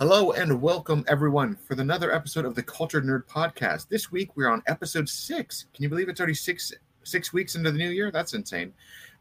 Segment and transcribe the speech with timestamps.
[0.00, 3.86] Hello and welcome everyone for another episode of the Cultured Nerd Podcast.
[3.90, 5.66] This week we're on episode six.
[5.74, 6.72] Can you believe it's already six
[7.02, 8.10] six weeks into the new year?
[8.10, 8.72] That's insane.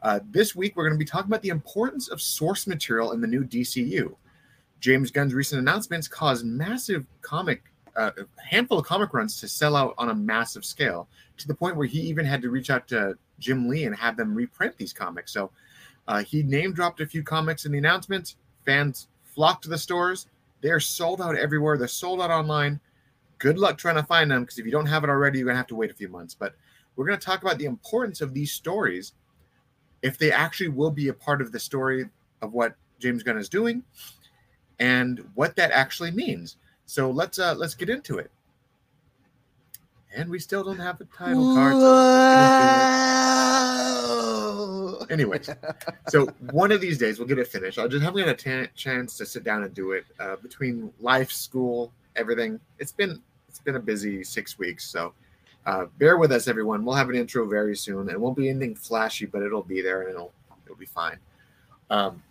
[0.02, 3.20] Uh, this week we're going to be talking about the importance of source material in
[3.20, 4.16] the new DCU.
[4.80, 7.62] James Gunn's recent announcements caused massive comic,
[7.98, 11.10] uh, a handful of comic runs to sell out on a massive scale
[11.40, 14.16] to the point where he even had to reach out to Jim Lee and have
[14.16, 15.34] them reprint these comics.
[15.34, 15.52] So
[16.08, 18.38] uh, he name dropped a few comics in the announcements.
[18.66, 20.28] Fans flocked to the stores.
[20.62, 21.78] They're sold out everywhere.
[21.78, 22.80] They're sold out online.
[23.38, 25.56] Good luck trying to find them because if you don't have it already, you're going
[25.56, 26.34] to have to wait a few months.
[26.34, 26.56] But
[26.96, 29.14] we're going to talk about the importance of these stories
[30.02, 32.10] if they actually will be a part of the story
[32.42, 33.84] of what James Gunn is doing
[34.80, 36.58] and what that actually means.
[36.86, 38.32] So let's uh let's get into it.
[40.16, 41.78] And we still don't have the title cards.
[45.10, 45.50] Anyways,
[46.08, 47.80] so one of these days we'll get it finished.
[47.80, 50.92] I just haven't had a t- chance to sit down and do it uh, between
[51.00, 52.60] life, school, everything.
[52.78, 55.14] It's been it's been a busy six weeks, so
[55.66, 56.86] uh, bear with us, everyone.
[56.86, 58.10] We'll have an intro very soon.
[58.10, 60.32] It won't be anything flashy, but it'll be there and it'll
[60.66, 61.18] it'll be fine.
[61.90, 62.22] Um,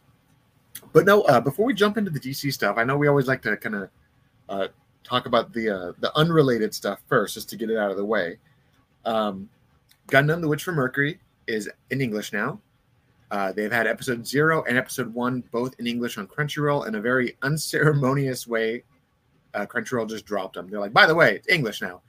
[0.92, 3.42] but no, uh, before we jump into the DC stuff, I know we always like
[3.42, 3.90] to kind of
[4.48, 4.68] uh,
[5.04, 8.04] talk about the uh, the unrelated stuff first, just to get it out of the
[8.04, 8.38] way.
[9.04, 9.48] Um,
[10.08, 12.60] Gundam: The Witch from Mercury is in English now.
[13.30, 17.00] Uh, they've had episode zero and episode one both in English on Crunchyroll in a
[17.00, 18.84] very unceremonious way.
[19.54, 20.68] Uh, Crunchyroll just dropped them.
[20.68, 22.00] They're like, by the way, it's English now.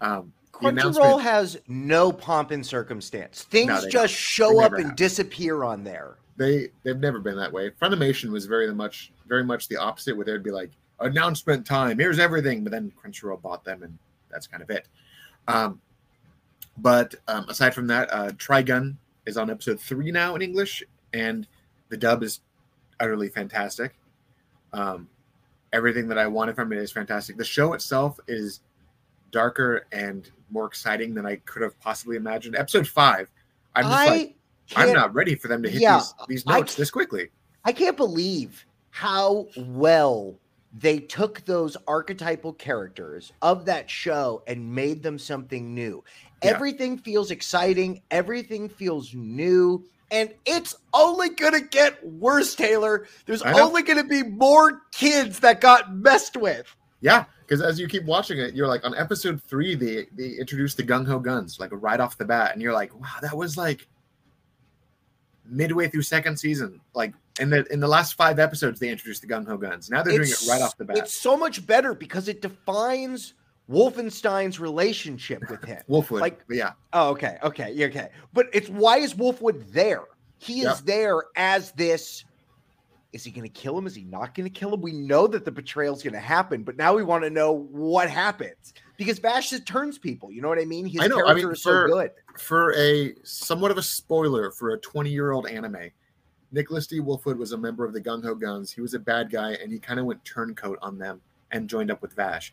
[0.00, 3.42] Um, Crunchyroll has no pomp and circumstance.
[3.42, 4.96] Things No, just show up and have.
[4.96, 6.16] disappear on there.
[6.36, 7.70] they they've never been that way.
[7.70, 12.18] Funimation was very much very much the opposite, where they'd be like announcement time, here's
[12.18, 13.98] everything, but then Crunchyroll bought them, and
[14.30, 14.88] that's kind of it.
[15.46, 15.80] Um,
[16.78, 20.82] but um, aside from that, uh, Trigun is on episode three now in English,
[21.12, 21.46] and
[21.88, 22.40] the dub is
[23.00, 23.94] utterly fantastic.
[24.72, 25.08] Um,
[25.72, 27.36] everything that I wanted from it is fantastic.
[27.36, 28.60] The show itself is
[29.32, 32.56] darker and more exciting than I could have possibly imagined.
[32.56, 33.30] Episode five,
[33.74, 34.36] I'm just I like,
[34.76, 37.28] I'm can't- ready for them to hit Yeah, these, these notes this quickly.
[37.64, 40.34] I can't believe how well
[40.78, 46.04] they took those archetypal characters of that show and made them something new.
[46.42, 46.50] Yeah.
[46.50, 53.06] Everything feels exciting, everything feels new, and it's only going to get worse, Taylor.
[53.24, 56.74] There's only going to be more kids that got messed with.
[57.00, 60.76] Yeah, because as you keep watching it, you're like on episode three, they they introduced
[60.76, 63.56] the gung ho guns like right off the bat, and you're like, wow, that was
[63.56, 63.86] like
[65.44, 66.80] midway through second season.
[66.94, 69.90] Like in the in the last five episodes, they introduced the gung ho guns.
[69.90, 70.98] Now they're doing it right off the bat.
[70.98, 73.34] It's so much better because it defines
[73.70, 75.82] Wolfenstein's relationship with him.
[75.88, 78.08] Wolfwood, like- yeah, Oh, okay, okay, okay.
[78.32, 80.04] But it's why is Wolfwood there?
[80.38, 80.76] He is Yeah.
[80.84, 82.24] there as this.
[83.12, 83.86] Is he going to kill him?
[83.86, 84.82] Is he not going to kill him?
[84.82, 87.50] We know that the betrayal is going to happen, but now we want to know
[87.70, 90.30] what happens because Vash just turns people.
[90.30, 90.84] You know what I mean?
[90.84, 92.10] His I know, I character mean, is so good.
[92.38, 95.88] for a somewhat of a spoiler for a 20 year old anime.
[96.52, 97.00] Nicholas D.
[97.00, 98.70] Wolfwood was a member of the Gung Ho Guns.
[98.70, 101.20] He was a bad guy, and he kind of went turncoat on them
[101.50, 102.52] and joined up with Vash.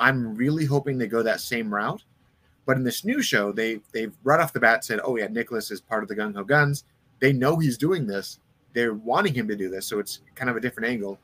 [0.00, 2.02] I'm really hoping they go that same route.
[2.66, 5.70] But in this new show, they they've right off the bat said, "Oh yeah, Nicholas
[5.70, 6.84] is part of the Gung Ho Guns."
[7.20, 8.40] They know he's doing this.
[8.72, 11.18] They're wanting him to do this, so it's kind of a different angle.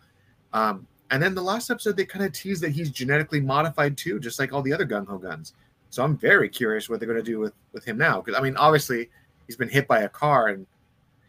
[0.52, 4.20] Um, and then the last episode, they kind of tease that he's genetically modified too,
[4.20, 5.54] just like all the other Gung Ho Guns.
[5.88, 8.20] So I'm very curious what they're going to do with with him now.
[8.20, 9.08] Because I mean, obviously,
[9.46, 10.66] he's been hit by a car and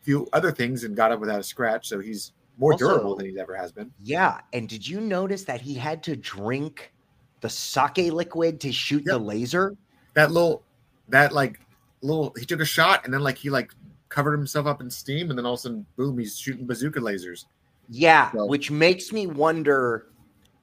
[0.02, 3.28] few other things and got up without a scratch, so he's more Also- durable than
[3.28, 3.92] he ever has been.
[4.04, 6.94] Yeah, and did you notice that he had to drink
[7.42, 9.76] the sake liquid to shoot the laser?
[10.14, 10.64] That little,
[11.10, 11.60] that like
[12.02, 13.74] little, he took a shot and then like he like
[14.10, 17.00] covered himself up in steam, and then all of a sudden, boom, he's shooting bazooka
[17.00, 17.46] lasers.
[17.90, 20.08] Yeah, So- which makes me wonder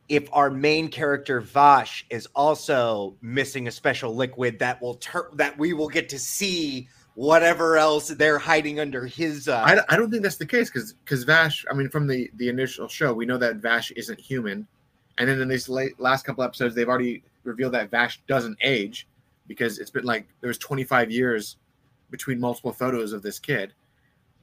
[0.09, 5.59] if our main character Vash is also missing a special liquid that will turn that
[5.59, 9.49] we will get to see whatever else they're hiding under his.
[9.49, 12.31] Uh, I, I don't think that's the case because because Vash, I mean, from the
[12.37, 14.69] the initial show, we know that Vash isn't human,
[15.19, 19.09] and then in these late, last couple episodes, they've already revealed that Vash doesn't age
[19.49, 21.57] because it's been like there was 25 years
[22.11, 23.73] between multiple photos of this kid,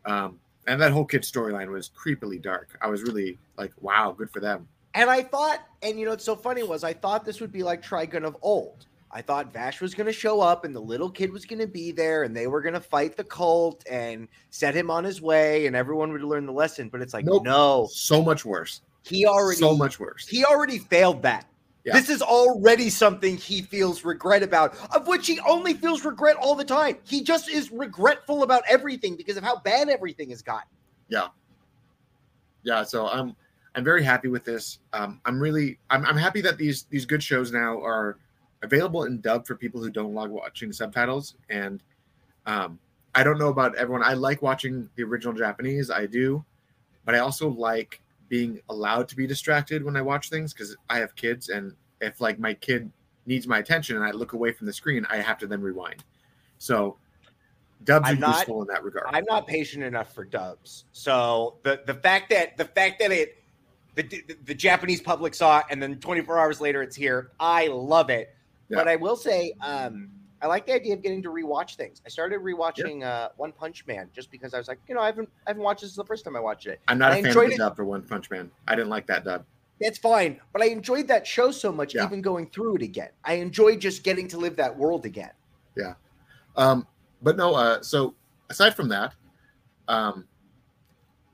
[0.05, 2.77] um, and that whole kid storyline was creepily dark.
[2.81, 4.67] I was really like, wow, good for them.
[4.95, 7.63] and I thought, and you know, what's so funny was I thought this would be
[7.63, 8.85] like Trigun of old.
[9.15, 11.67] I thought Vash was going to show up and the little kid was going to
[11.67, 15.21] be there and they were going to fight the cult and set him on his
[15.21, 16.89] way and everyone would learn the lesson.
[16.89, 17.45] But it's like, Nope.
[17.45, 18.81] no, So much worse.
[19.03, 20.27] he already so much worse.
[20.27, 21.47] he already failed that.
[21.85, 21.93] Yeah.
[21.93, 26.55] This is already something he feels regret about, of which he only feels regret all
[26.55, 26.97] the time.
[27.03, 30.67] He just is regretful about everything because of how bad everything has gotten.
[31.07, 31.27] yeah.
[32.63, 32.83] Yeah.
[32.83, 33.35] So I'm
[33.75, 34.79] I'm very happy with this.
[34.93, 38.17] Um, I'm really I'm, I'm happy that these these good shows now are
[38.63, 41.35] available in dub for people who don't like watching subtitles.
[41.49, 41.81] And
[42.45, 42.79] um,
[43.13, 44.03] I don't know about everyone.
[44.03, 45.89] I like watching the original Japanese.
[45.89, 46.43] I do,
[47.05, 50.97] but I also like being allowed to be distracted when I watch things because I
[50.97, 52.91] have kids, and if like my kid
[53.25, 56.03] needs my attention and I look away from the screen, I have to then rewind.
[56.57, 56.97] So
[57.83, 59.07] dubs I'm are not- useful in that regard.
[59.13, 60.85] I'm not patient enough for dubs.
[60.91, 63.41] So the the fact that the fact that it
[63.95, 67.67] the, the, the Japanese public saw it and then 24 hours later it's here, I
[67.67, 68.34] love it.
[68.69, 68.77] Yeah.
[68.77, 70.09] But I will say, um,
[70.41, 72.01] I like the idea of getting to rewatch things.
[72.05, 75.07] I started rewatching uh, One Punch Man just because I was like, you know, I
[75.07, 76.79] haven't I haven't watched this the first time I watched it.
[76.87, 77.57] I'm not I a fan of the it.
[77.57, 78.51] dub for One Punch Man.
[78.67, 79.45] I didn't like that dub.
[79.81, 82.05] That's fine, but I enjoyed that show so much, Yeah.
[82.05, 83.09] even going through it again.
[83.25, 85.31] I enjoyed just getting to live that world again.
[85.75, 85.95] Yeah,
[86.55, 86.87] um,
[87.21, 88.15] but no, uh, so
[88.49, 89.13] aside from that,
[89.89, 90.25] um,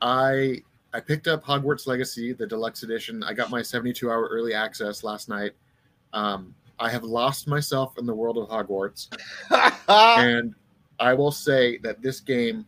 [0.02, 0.64] I
[0.94, 3.24] I picked up Hogwarts Legacy, the deluxe edition.
[3.24, 5.52] I got my 72 hour early access last night.
[6.14, 9.08] Um, I have lost myself in the world of Hogwarts,
[9.88, 10.56] and
[11.00, 12.66] I will say that this game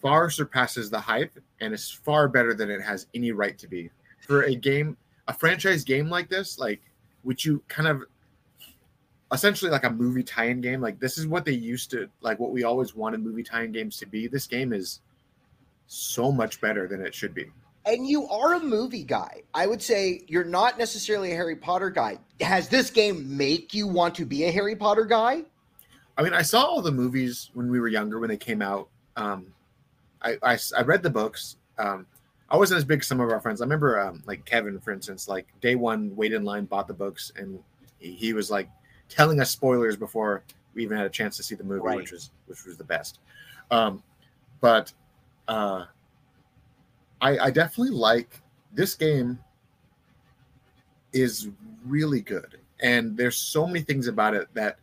[0.00, 3.90] far surpasses the hype and is far better than it has any right to be
[4.20, 4.96] for a game,
[5.28, 6.80] a franchise game like this, like
[7.22, 8.04] which you kind of
[9.32, 10.80] essentially like a movie tie-in game.
[10.80, 13.98] Like this is what they used to like what we always wanted movie tie-in games
[13.98, 14.28] to be.
[14.28, 15.00] This game is
[15.86, 17.50] so much better than it should be.
[17.86, 19.42] And you are a movie guy.
[19.54, 22.18] I would say you're not necessarily a Harry Potter guy.
[22.40, 25.42] Has this game make you want to be a Harry Potter guy?
[26.16, 28.88] I mean, I saw all the movies when we were younger when they came out.
[29.16, 29.46] Um,
[30.22, 31.56] I, I I read the books.
[31.78, 32.06] Um,
[32.50, 33.60] I wasn't as big as some of our friends.
[33.60, 36.94] I remember um, like Kevin, for instance, like day one, waited in line, bought the
[36.94, 37.58] books, and
[37.98, 38.68] he, he was like
[39.08, 40.42] telling us spoilers before
[40.74, 41.96] we even had a chance to see the movie, Right.
[41.96, 43.18] which was which was the best.
[43.70, 44.02] Um,
[44.60, 44.92] but
[45.48, 45.86] uh,
[47.20, 48.40] I, I definitely like
[48.72, 49.38] this game.
[51.12, 51.48] Is
[51.86, 54.78] really good, and there's so many things about it that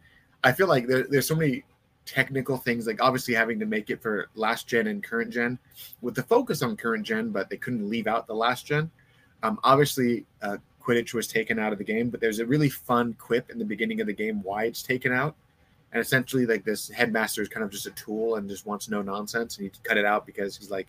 [0.45, 1.65] I feel like there, there's so many
[2.05, 5.59] technical things, like obviously having to make it for last gen and current gen,
[6.01, 8.89] with the focus on current gen, but they couldn't leave out the last gen.
[9.43, 13.13] Um, obviously, uh, Quidditch was taken out of the game, but there's a really fun
[13.19, 15.35] quip in the beginning of the game why it's taken out.
[15.91, 19.01] And essentially, like this headmaster is kind of just a tool and just wants no
[19.01, 20.87] nonsense, and he cut it out because he's like,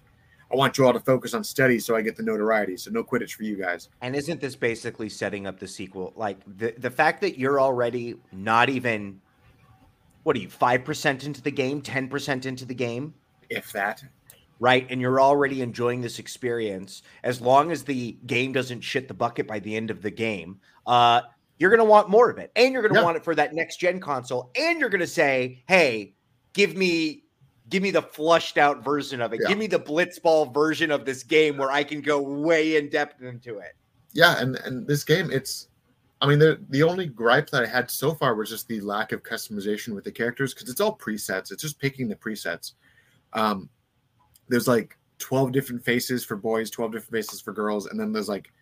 [0.53, 2.77] "I want you all to focus on study, so I get the notoriety.
[2.77, 6.13] So no Quidditch for you guys." And isn't this basically setting up the sequel?
[6.17, 9.21] Like the the fact that you're already not even
[10.25, 13.15] what are you five percent into the game, ten percent into the game,
[13.51, 14.03] If that,
[14.61, 14.87] right?
[14.91, 17.03] And you're already enjoying this experience.
[17.25, 20.61] As long as the game doesn't shit the bucket by the end of the game,
[20.87, 21.23] uh,
[21.59, 23.05] you're gonna want more of it, and you're gonna Yeah.
[23.05, 26.15] want it for that next gen console, and you're gonna say, "Hey,
[26.53, 27.22] give me."
[27.73, 29.41] Give me the flushed out version of it.
[29.43, 29.49] Yeah.
[29.49, 33.21] Give me the blitzball version of this game where I can go way in depth
[33.23, 33.73] into it.
[34.13, 35.69] yeah and and this game it's
[36.21, 39.11] i mean the the only gripe that i had so far was just the lack
[39.13, 42.73] of customization with the characters because it's all presets it's just picking the presets
[43.33, 43.69] um
[44.49, 48.29] there's like 12 different faces for boys 12 different faces for girls and then there's
[48.29, 48.53] like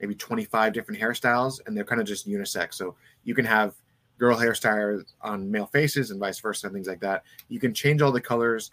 [0.00, 3.74] maybe 25 different hairstyles and they're kind of just unisex so you can have
[4.18, 8.02] girl hairstyles on male faces and vice versa and things like that you can change
[8.02, 8.70] all the colors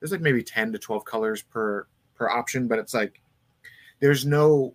[0.00, 3.20] there's like maybe 10 to 12 colors per per option but it's like
[4.00, 4.74] there's no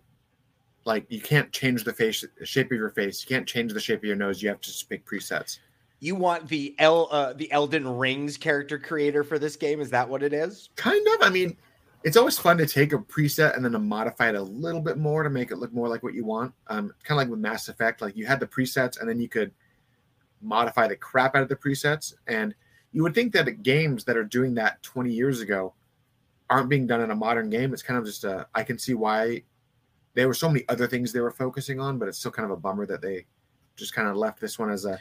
[0.84, 3.24] like you can't change the face shape of your face.
[3.24, 4.42] You can't change the shape of your nose.
[4.42, 5.58] You have to just pick presets.
[6.00, 9.80] You want the El uh, the Elden Rings character creator for this game?
[9.80, 10.70] Is that what it is?
[10.74, 11.22] Kind of.
[11.22, 11.56] I mean,
[12.02, 14.98] it's always fun to take a preset and then to modify it a little bit
[14.98, 16.52] more to make it look more like what you want.
[16.66, 19.28] Um, kind of like with Mass Effect, like you had the presets and then you
[19.28, 19.52] could
[20.42, 22.14] modify the crap out of the presets.
[22.26, 22.54] And
[22.92, 25.74] you would think that games that are doing that 20 years ago
[26.50, 27.72] aren't being done in a modern game.
[27.72, 29.42] It's kind of just a, I can see why
[30.14, 32.50] there were so many other things they were focusing on, but it's still kind of
[32.50, 33.24] a bummer that they
[33.76, 35.00] just kind of left this one as a,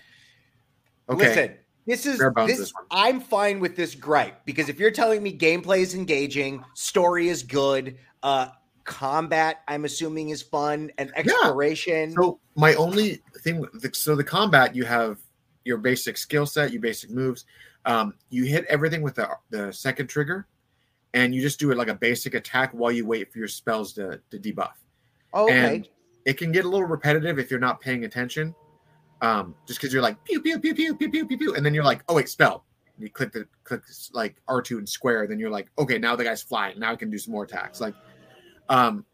[1.09, 1.27] okay.
[1.27, 1.55] Listen,
[1.85, 2.57] this is this.
[2.59, 2.73] this.
[2.91, 7.43] I'm fine with this gripe because if you're telling me gameplay is engaging, story is
[7.43, 8.49] good, uh,
[8.83, 12.13] combat I'm assuming is fun, and exploration.
[12.13, 15.19] So my only thing, so the combat, you have
[15.65, 17.45] your basic skill set, your basic moves.
[17.85, 20.47] Um, you hit everything with the the second trigger,
[21.13, 23.93] and you just do it like a basic attack while you wait for your spells
[23.93, 24.73] to to debuff.
[25.33, 25.75] Oh, okay.
[25.75, 25.89] And
[26.25, 28.53] it can get a little repetitive if you're not paying attention.
[29.21, 31.73] Um, just because you're like pew pew pew pew pew pew pew pew, and then
[31.73, 32.65] you're like, oh wait, spell.
[32.95, 33.81] And you click the click
[34.13, 35.27] like R two and square.
[35.27, 36.79] Then you're like, okay, now the guy's flying.
[36.79, 37.79] Now I can do some more attacks.
[37.79, 37.95] Like,
[38.69, 39.05] um,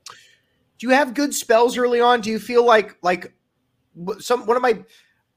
[0.78, 2.22] Do you have good spells early on?
[2.22, 3.34] Do you feel like like
[4.20, 4.84] some one of my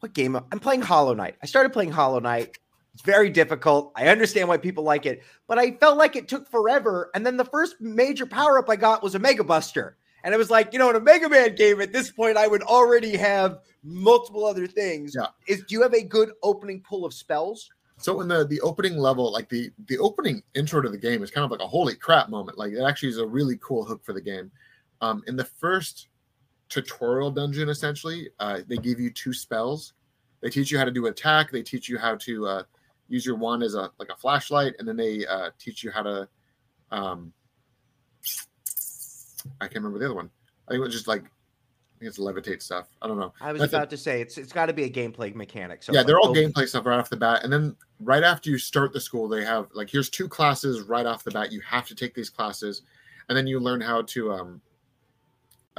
[0.00, 1.37] what game I'm playing Hollow Knight.
[1.42, 2.59] I started playing Hollow Knight.
[2.95, 3.92] It's very difficult.
[3.95, 7.11] I understand why people like it, but I felt like it took forever.
[7.14, 9.97] And then the first major power up I got was a Mega Buster.
[10.25, 12.47] And it was like, you know, in a Mega Man game at this point, I
[12.47, 15.14] would already have multiple other things.
[15.16, 15.28] Yeah.
[15.47, 17.71] Is do you have a good opening pool of spells?
[17.97, 21.30] So in the the opening level, like the the opening intro to the game is
[21.30, 22.59] kind of like a holy crap moment.
[22.59, 24.50] Like it actually is a really cool hook for the game.
[25.00, 26.09] Um, in the first
[26.71, 29.93] tutorial dungeon, essentially, uh, they give you two spells.
[30.41, 31.50] They teach you how to do attack.
[31.50, 32.62] They teach you how to uh,
[33.09, 36.03] use your wand as a like a flashlight, and then they uh, teach you how
[36.03, 36.29] to.
[36.91, 37.33] Um,
[39.61, 40.31] I can't remember the other one.
[40.67, 42.89] I think it was just like I think it's levitate stuff.
[43.03, 43.35] I don't know.
[43.41, 43.77] I was That's it.
[43.77, 45.83] about to say it's it's got to be a gameplay mechanic.
[45.83, 48.49] So yeah, like, they're all gameplay stuff right off the bat, and then right after
[48.49, 51.53] you start the school, they have like here's two classes right off the bat.
[51.53, 52.83] You have to take these classes,
[53.29, 54.62] and then you learn how to um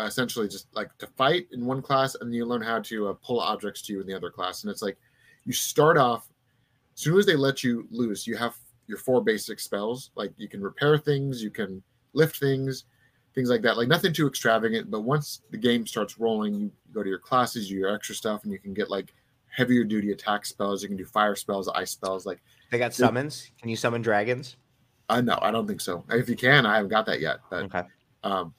[0.05, 3.13] essentially just like to fight in one class, and then you learn how to uh,
[3.24, 4.63] pull objects to you in the other class.
[4.63, 4.98] And it's like
[5.46, 6.27] you start off
[6.93, 8.55] as soon as they let you loose, you have
[8.88, 10.12] your four basic spells.
[10.15, 11.81] Like you can repair things, you can
[12.13, 12.86] lift things,
[13.34, 13.77] things like that.
[13.77, 17.70] Like nothing too extravagant, but once the game starts rolling, you go to your classes,
[17.70, 19.13] you do your extra stuff, and you can get like
[19.48, 20.81] heavier duty attack spells.
[20.81, 22.25] You can do fire spells, ice spells.
[22.25, 23.51] Like, They got summons.
[23.60, 24.58] Can you summon dragons?
[25.10, 26.05] I uh, no, I don't think so.
[26.10, 27.39] If you can, I haven't got that yet.
[27.50, 27.84] But Okay.
[28.24, 28.53] um,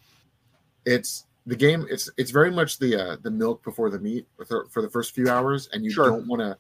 [0.84, 1.86] it's the game.
[1.90, 5.14] It's it's very much the uh, the milk before the meat for, for the first
[5.14, 6.06] few hours, and you Sure.
[6.10, 6.56] don't want to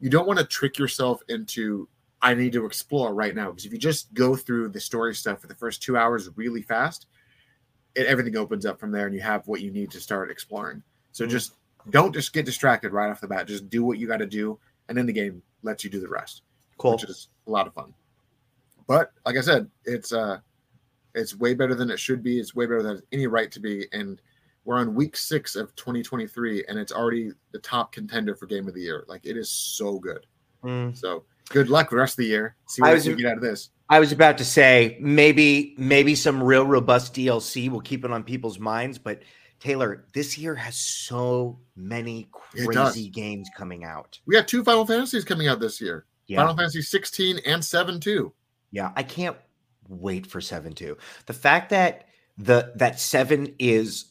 [0.00, 1.88] you don't want to trick yourself into
[2.22, 5.40] I need to explore right now because if you just go through the story stuff
[5.40, 7.06] for the first two hours really fast,
[7.94, 10.82] it everything opens up from there, and you have what you need to start exploring.
[11.12, 11.30] So Mm.
[11.30, 11.54] just
[11.90, 13.46] don't just get distracted right off the bat.
[13.46, 14.58] Just do what you got to do,
[14.88, 16.42] and then the game lets you do the rest
[16.76, 16.92] Cool.
[16.92, 17.92] which is a lot of fun.
[18.86, 20.38] But like I said, it's uh
[21.14, 22.38] it's way better than it should be.
[22.38, 23.86] It's way better than it has any right to be.
[23.92, 24.20] And
[24.64, 28.74] we're on week six of 2023, and it's already the top contender for game of
[28.74, 29.04] the year.
[29.08, 30.26] Like it is so good.
[30.62, 30.96] Mm.
[30.96, 32.56] So good luck the rest of the year.
[32.68, 33.70] See I what was- you get out of this.
[33.90, 38.22] I was about to say maybe maybe some real robust DLC will keep it on
[38.22, 39.22] people's minds, but
[39.60, 44.20] Taylor, this year has so many crazy games coming out.
[44.26, 46.04] We got two Final Fantasies coming out this year.
[46.26, 48.34] Yeah, Final Fantasy 16 and 7 too.
[48.70, 48.92] yeah.
[48.94, 49.36] I can't
[49.88, 50.96] wait for seven two.
[51.26, 54.06] The fact that the that seven is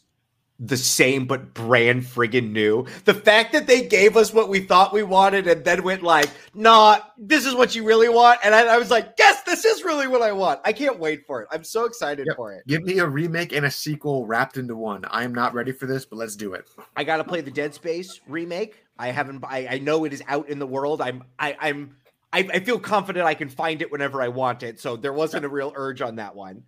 [0.59, 2.83] the same but brand friggin' new.
[3.05, 6.29] The fact that they gave us what we thought we wanted and then went like,
[6.55, 8.39] nah, this is what you really want.
[8.43, 10.59] And I, I was like, yes, this is really what I want.
[10.65, 11.47] I can't wait for it.
[11.51, 12.35] I'm so excited Yep.
[12.35, 12.65] for it.
[12.65, 15.05] Give me a remake and a sequel wrapped into one.
[15.11, 16.67] I am not ready for this, but let's do it.
[16.95, 18.83] I got to play the Dead Space remake.
[18.97, 19.43] I haven't.
[19.47, 21.01] I, I know it is out in the world.
[21.01, 21.23] I'm.
[21.37, 21.97] I, I'm.
[22.33, 24.79] I, I feel confident I can find it whenever I want it.
[24.79, 26.63] So there wasn't a real urge on that one.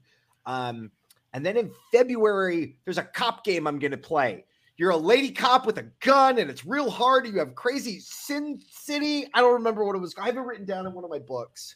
[0.46, 0.92] Um,
[1.34, 4.46] and then in February, there's a cop game I'm going to play.
[4.78, 7.28] You're a lady cop with a gun, and it's real hard.
[7.28, 9.28] You have crazy Sin City.
[9.34, 10.16] I don't remember what it was.
[10.18, 11.76] I have it written down in one of my books.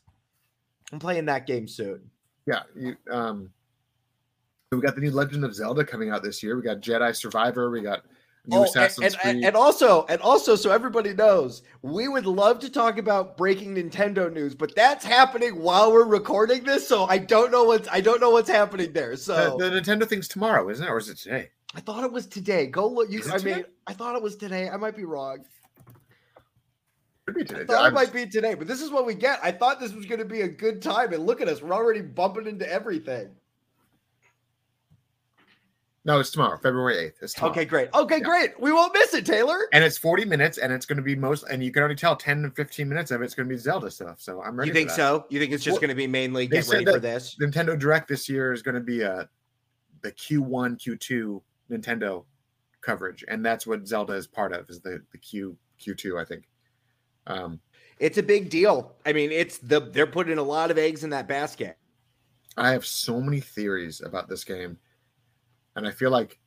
[0.94, 2.10] I'm playing that game soon.
[2.46, 3.50] Yeah, you, um,
[4.72, 6.56] we got the new Legend of Zelda coming out this year.
[6.56, 7.70] We got Jedi Survivor.
[7.70, 8.06] We got
[8.52, 12.70] Oh, and, Assassin's and, and, also, and also, so everybody knows, we would love to
[12.70, 16.86] talk about breaking Nintendo news, but that's happening while we're recording this.
[16.86, 19.16] So I don't know what's I don't know what's happening there.
[19.16, 21.52] So the, the Nintendo thing's tomorrow, isn't it, or is it today?
[21.74, 22.68] I thought it was today.
[22.68, 23.10] Go look.
[23.10, 23.56] You, I today?
[23.56, 24.70] mean, I thought it was today.
[24.70, 25.46] I might be wrong.
[27.26, 27.62] Could be today.
[27.62, 29.40] I thought it I'm- might be today, but this is what we get.
[29.42, 31.62] I thought this was going to be a good time, and look at us.
[31.62, 33.30] We're already bumping into everything.
[36.06, 37.20] No, it's tomorrow, February eighth.
[37.22, 37.52] It's tomorrow.
[37.54, 37.88] Okay, great.
[37.94, 38.24] Okay, Yeah.
[38.24, 38.60] great.
[38.60, 39.68] We won't miss it, Taylor.
[39.72, 42.16] and it's forty minutes, and it's going to be most, and you can already tell
[42.16, 44.20] ten and fifteen minutes of it's going to be Zelda stuff.
[44.20, 44.70] So I'm ready.
[44.70, 45.26] You think so?
[45.30, 47.38] You think it's just Well, going to be mainly get ready for this?
[47.42, 49.30] Nintendo Direct this year is going to be a,
[50.02, 51.42] the Q1, Q2
[51.72, 52.26] Nintendo
[52.82, 54.70] coverage, and that's what Zelda is part of.
[54.70, 56.50] Is the the Q Q2, I think.
[57.28, 57.62] Um,
[58.00, 58.98] It's a big deal.
[59.06, 61.78] I mean, it's the they're putting a lot of eggs in that basket.
[62.58, 64.78] I have so many theories about this game,
[65.76, 66.40] and I feel like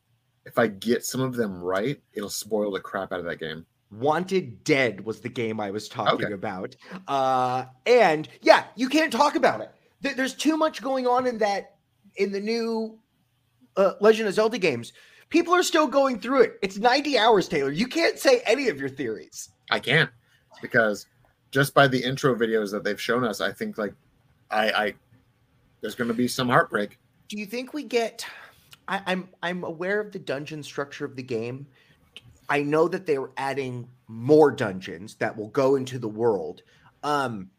[0.44, 3.66] if I get some of them right, it'll spoil the crap out of that game.
[3.90, 6.34] Wanted Dead was the game I was talking Okay.
[6.34, 6.74] about.
[7.08, 9.70] Uh, and yeah, you can't talk about it.
[10.00, 11.76] There- There's too much going on in that
[12.16, 12.98] in the new
[13.76, 14.92] uh, Legend of Zelda games.
[15.28, 16.58] People are still going through it.
[16.62, 17.70] It's 90 hours, Taylor.
[17.70, 19.50] You can't say any of your theories.
[19.70, 20.10] I can't
[20.62, 21.06] because
[21.50, 23.92] just by the intro videos that they've shown us, I think like
[24.50, 24.94] I, I
[25.80, 26.98] there's going to be some heartbreak.
[27.28, 28.24] Do you think we get?
[28.88, 31.66] I, I'm I'm aware of the dungeon structure of the game.
[32.48, 36.62] I know that they were adding more dungeons that will go into the world.
[37.02, 37.50] Um,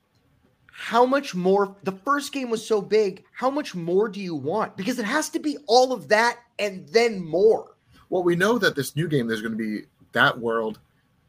[0.72, 1.76] how much more?
[1.84, 3.24] The first game was so big.
[3.34, 4.78] How much more do you want?
[4.78, 7.76] Because it has to be all of that and then more.
[8.10, 10.80] Well, we know that this new game there's going to be that world,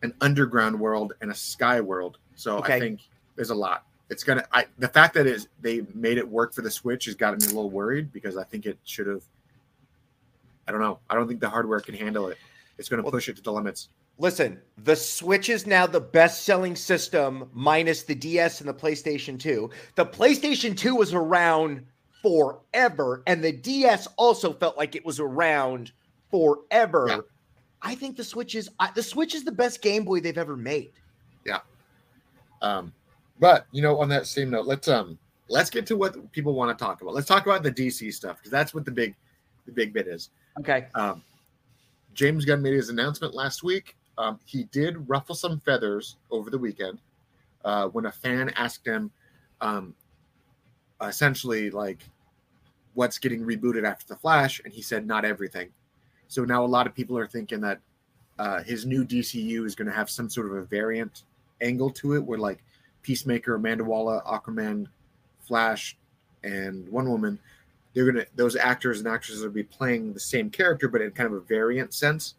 [0.02, 2.18] an underground world, and a sky world.
[2.36, 2.74] So Okay.
[2.74, 3.00] I think
[3.34, 3.84] there's a lot.
[4.10, 4.44] It's gonna.
[4.52, 7.46] I the fact that is they made it work for the Switch has gotten me
[7.46, 9.22] a little worried because I think it should have.
[10.68, 10.98] I don't know.
[11.08, 12.36] I don't think the hardware can handle it.
[12.76, 13.88] It's going to Well- push it to the limits.
[14.20, 19.38] Listen, the Switch is now the best selling system minus the DS and the PlayStation
[19.38, 19.70] 2.
[19.94, 21.86] The PlayStation 2 was around
[22.20, 25.92] forever, and the DS also felt like it was around
[26.32, 27.06] forever.
[27.08, 27.20] Yeah.
[27.80, 30.90] I think the Switch is the Switch is the best Game Boy they've ever made.
[31.46, 31.60] Yeah.
[32.60, 32.92] Um,
[33.38, 35.16] but you know, on that same note, let's um
[35.48, 37.14] let's get to what people want to talk about.
[37.14, 39.14] Let's talk about the DC stuff because that's what the big
[39.66, 40.30] the big bit is.
[40.60, 40.86] Okay.
[40.94, 41.22] Um,
[42.14, 43.96] James Gunn made his announcement last week.
[44.16, 46.98] Um, he did ruffle some feathers over the weekend
[47.64, 49.10] uh, when a fan asked him,
[49.60, 49.94] um,
[51.00, 52.02] essentially, like,
[52.94, 55.68] what's getting rebooted after the Flash, and he said not everything.
[56.26, 57.78] So now a lot of people are thinking that
[58.38, 61.22] uh, his new DCU is going to have some sort of a variant
[61.60, 62.58] angle to it, where like
[63.02, 64.86] Peacemaker, Amanda Waller, Aquaman,
[65.40, 65.96] Flash,
[66.42, 67.38] and Wonder Woman
[67.94, 71.26] they're gonna those actors and actresses will be playing the same character but in kind
[71.26, 72.34] of a variant sense.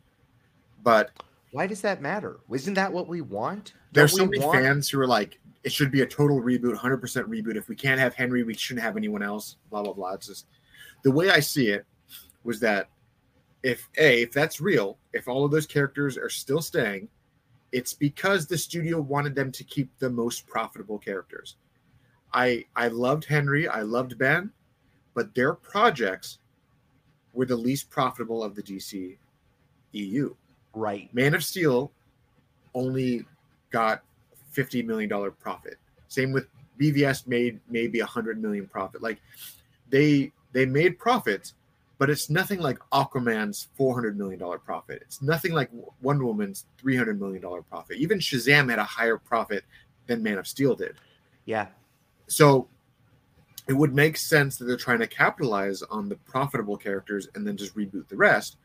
[0.84, 1.12] But
[1.52, 2.40] Why does that matter?
[2.52, 3.74] Isn't that what we want?
[3.92, 7.02] there's so many want- fans who are like it should be a total reboot 100%
[7.28, 7.58] reboot.
[7.58, 10.14] If we can't have henry we shouldn't have anyone else blah blah blah.
[10.14, 10.46] It's just
[11.04, 11.86] the way i see it
[12.44, 12.90] was that
[13.64, 17.10] if a if that's real if all of those characters are still staying
[17.72, 21.58] it's because the studio wanted them to keep the most profitable characters.
[22.34, 23.68] I i loved henry.
[23.68, 24.52] I loved ben
[25.14, 26.40] but their projects
[27.34, 29.18] were the least profitable of the dc
[29.92, 30.36] eu
[30.74, 31.14] Right.
[31.14, 31.92] Man of Steel
[32.74, 33.26] only
[33.72, 34.04] got
[34.52, 35.76] fifty million dollar profit.
[36.08, 36.48] Same with
[36.80, 39.02] BVS made maybe a hundred million profit.
[39.02, 39.20] Like
[39.90, 41.54] they they made profits,
[41.98, 45.02] but it's nothing like Aquaman's four hundred million dollar profit.
[45.02, 45.70] It's nothing like
[46.02, 47.98] Wonder Woman's three hundred million dollar profit.
[47.98, 49.64] Even Shazam had a higher profit
[50.08, 50.96] than Man of Steel did.
[51.46, 51.68] Yeah.
[52.28, 52.68] So
[53.70, 57.56] it would make sense that they're trying to capitalize on the profitable characters and then
[57.56, 58.58] just reboot the rest.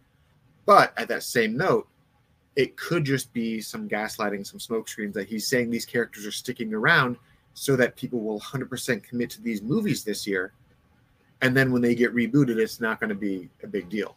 [0.65, 1.87] But at that same note,
[2.57, 6.33] it could just be some gaslighting, some smoke screens that he's saying these characters are
[6.33, 7.19] sticking around
[7.53, 10.55] so that people will 100% commit to these movies this year.
[11.43, 14.17] And then when they get rebooted, it's not going to be a big deal.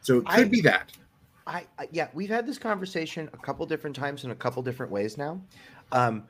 [0.00, 0.92] So it could I- be that.
[1.46, 4.92] I, I yeah, we've had this conversation a couple different times in a couple different
[4.92, 5.40] ways now.
[5.92, 6.24] Um,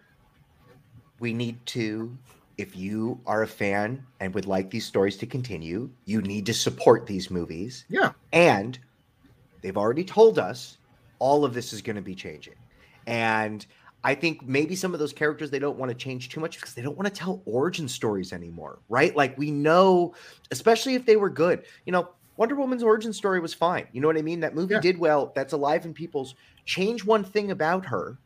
[1.18, 2.16] we need to,
[2.58, 6.52] if you are a fan and would like these stories to continue, you need to
[6.54, 7.84] support these movies.
[7.88, 8.12] Yeah.
[8.32, 8.78] And
[9.62, 10.76] they've already told us
[11.20, 12.54] all of this is going to be changing.
[13.06, 13.64] And
[14.04, 16.74] I think maybe some of those characters they don't want to change too much because
[16.74, 19.14] they don't want to tell origin stories anymore, right?
[19.14, 20.14] Like we know,
[20.50, 21.64] especially if they were good.
[21.86, 23.86] You know, Wonder Woman's origin story was fine.
[23.92, 24.40] You know what I mean?
[24.40, 24.80] That movie Yeah.
[24.80, 25.32] did well.
[25.34, 26.34] That's alive in people's.
[26.64, 28.18] Change one thing about her,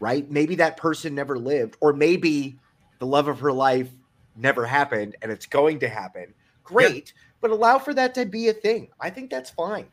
[0.00, 0.30] right?
[0.30, 2.58] Maybe that person never lived, or maybe
[2.98, 3.90] the love of her life
[4.36, 6.34] never happened and it's going to happen.
[6.64, 8.88] Great, but allow for that to be a thing.
[9.00, 9.86] I think that's fine.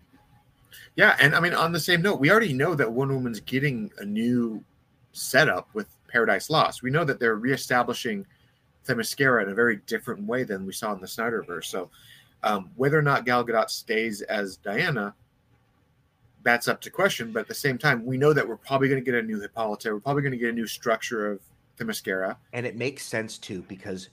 [0.95, 3.91] Yeah, and I mean, on the same note, we already know that Wonder Woman's getting
[3.99, 4.63] a new
[5.11, 6.83] setup with Paradise Lost.
[6.83, 8.25] We know that they're reestablishing
[8.87, 11.65] Themyscira in a very different way than we saw in the Snyderverse.
[11.65, 11.89] So,
[12.43, 15.13] um, whether or not Gal Gadot stays as Diana,
[16.43, 17.31] that's up to question.
[17.31, 19.39] But at the same time, we know that we're probably going to get a new
[19.39, 19.93] Hippolyta.
[19.93, 21.39] We're probably going to get a new structure of
[21.77, 22.37] Themyscira.
[22.53, 24.09] And it makes sense too because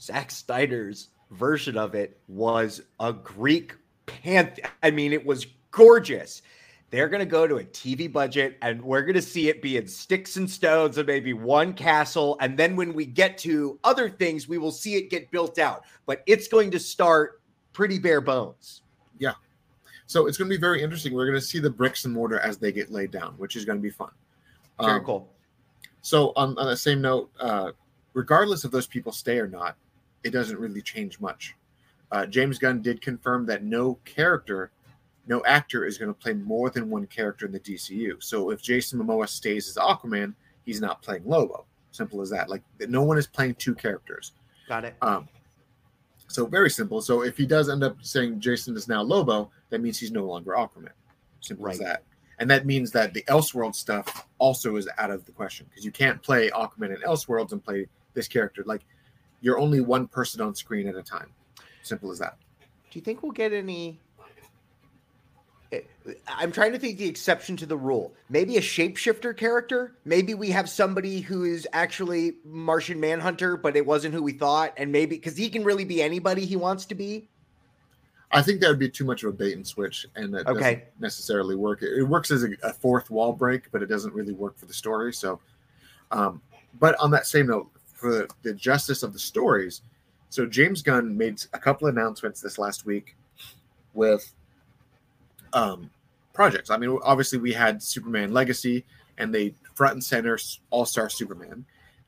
[0.00, 3.74] Zack Snyder's version of it was a Greek
[4.06, 4.62] panther.
[4.82, 6.42] I mean, it was gorgeous.
[6.90, 9.76] They're going to go to a TV budget and we're going to see it be
[9.76, 12.36] in sticks and stones and maybe one castle.
[12.40, 15.84] And then when we get to other things, we will see it get built out.
[16.06, 17.40] But it's going to start
[17.72, 18.82] pretty bare bones.
[19.18, 19.32] Yeah.
[20.06, 21.12] So it's going to be very interesting.
[21.12, 23.64] We're going to see the bricks and mortar as they get laid down, which is
[23.64, 24.10] going to be fun.
[24.80, 25.32] Very Um, cool.
[26.06, 27.72] So on, on the same note, uh,
[28.12, 29.76] regardless of those people stay or not,
[30.22, 31.56] it doesn't really change much.
[32.12, 34.70] Uh, James Gunn did confirm that no character,
[35.26, 38.22] no actor is going to play more than one character in the DCU.
[38.22, 40.32] So if Jason Momoa stays as Aquaman,
[40.64, 41.64] he's not playing Lobo.
[41.90, 42.48] Simple as that.
[42.48, 44.30] Like no one is playing two characters.
[44.68, 44.94] Got it.
[45.02, 45.28] Um,
[46.28, 47.02] so very simple.
[47.02, 50.24] So if he does end up saying Jason is now Lobo, that means he's no
[50.24, 50.90] longer Aquaman.
[51.40, 51.84] Simple as Right.
[51.88, 52.02] that.
[52.38, 55.90] And that means that the Elseworld stuff also is out of the question because you
[55.90, 58.62] can't play Aquaman in Elseworlds and play this character.
[58.66, 58.82] Like
[59.40, 61.30] you're only one person on screen at a time.
[61.82, 62.36] Simple as that.
[62.90, 64.00] Do you think we'll get any?
[65.72, 65.80] eh,
[66.28, 68.12] I'm trying to think the exception to the rule.
[68.28, 69.96] Maybe a shapeshifter character.
[70.04, 74.74] Maybe we have somebody who is actually Martian Manhunter, but it wasn't who we thought.
[74.76, 77.28] And maybe because he can really be anybody he wants to be.
[78.36, 80.62] I think that would be too much of a bait and switch, and that doesn't
[81.00, 81.82] necessarily work.
[81.82, 84.66] It, it works as a, a fourth wall break, but it doesn't really work for
[84.66, 85.12] the story.
[85.12, 85.40] So,
[86.10, 86.40] um,
[86.78, 89.82] but on that same note, for the, the justice of the stories,
[90.28, 93.16] so James Gunn made a couple announcements this last week.
[93.94, 94.32] with
[95.52, 95.90] um,
[96.32, 96.70] projects.
[96.70, 98.84] I mean, obviously we had Superman Legacy,
[99.18, 100.38] and they front and center
[100.70, 101.64] All Star Superman.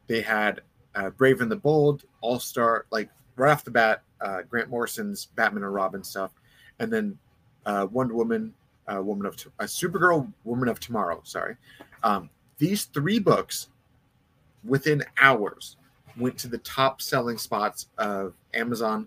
[0.07, 0.61] They had
[0.95, 5.27] uh, Brave and the Bold, All Star, like right off the bat, uh, Grant Morrison's
[5.27, 6.33] Batman and Robin stuff,
[6.79, 7.19] and then
[7.67, 8.55] uh, Wonder Woman,
[8.87, 11.21] uh, Woman of uh, Supergirl, Woman of Tomorrow.
[11.25, 11.57] Sorry,
[12.03, 13.69] um, these three books
[14.65, 15.77] within hours
[16.17, 19.07] went to the top selling spots of Amazon,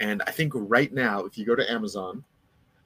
[0.00, 2.24] and I think right now, if you go to Amazon,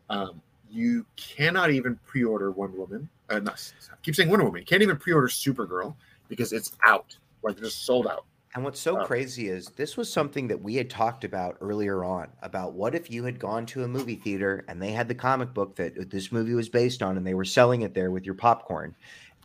[0.08, 0.40] um,
[0.70, 3.08] you cannot even pre-order Wonder Woman.
[3.28, 4.60] Uh, not, I keep saying Wonder Woman.
[4.60, 5.94] You can't even pre-order Supergirl
[6.28, 8.24] because it's out, like just sold out.
[8.54, 12.28] And what's so crazy is this was something that we had talked about earlier on
[12.42, 15.54] about what if you had gone to a movie theater and they had the comic
[15.54, 18.34] book that this movie was based on and they were selling it there with your
[18.34, 18.96] popcorn.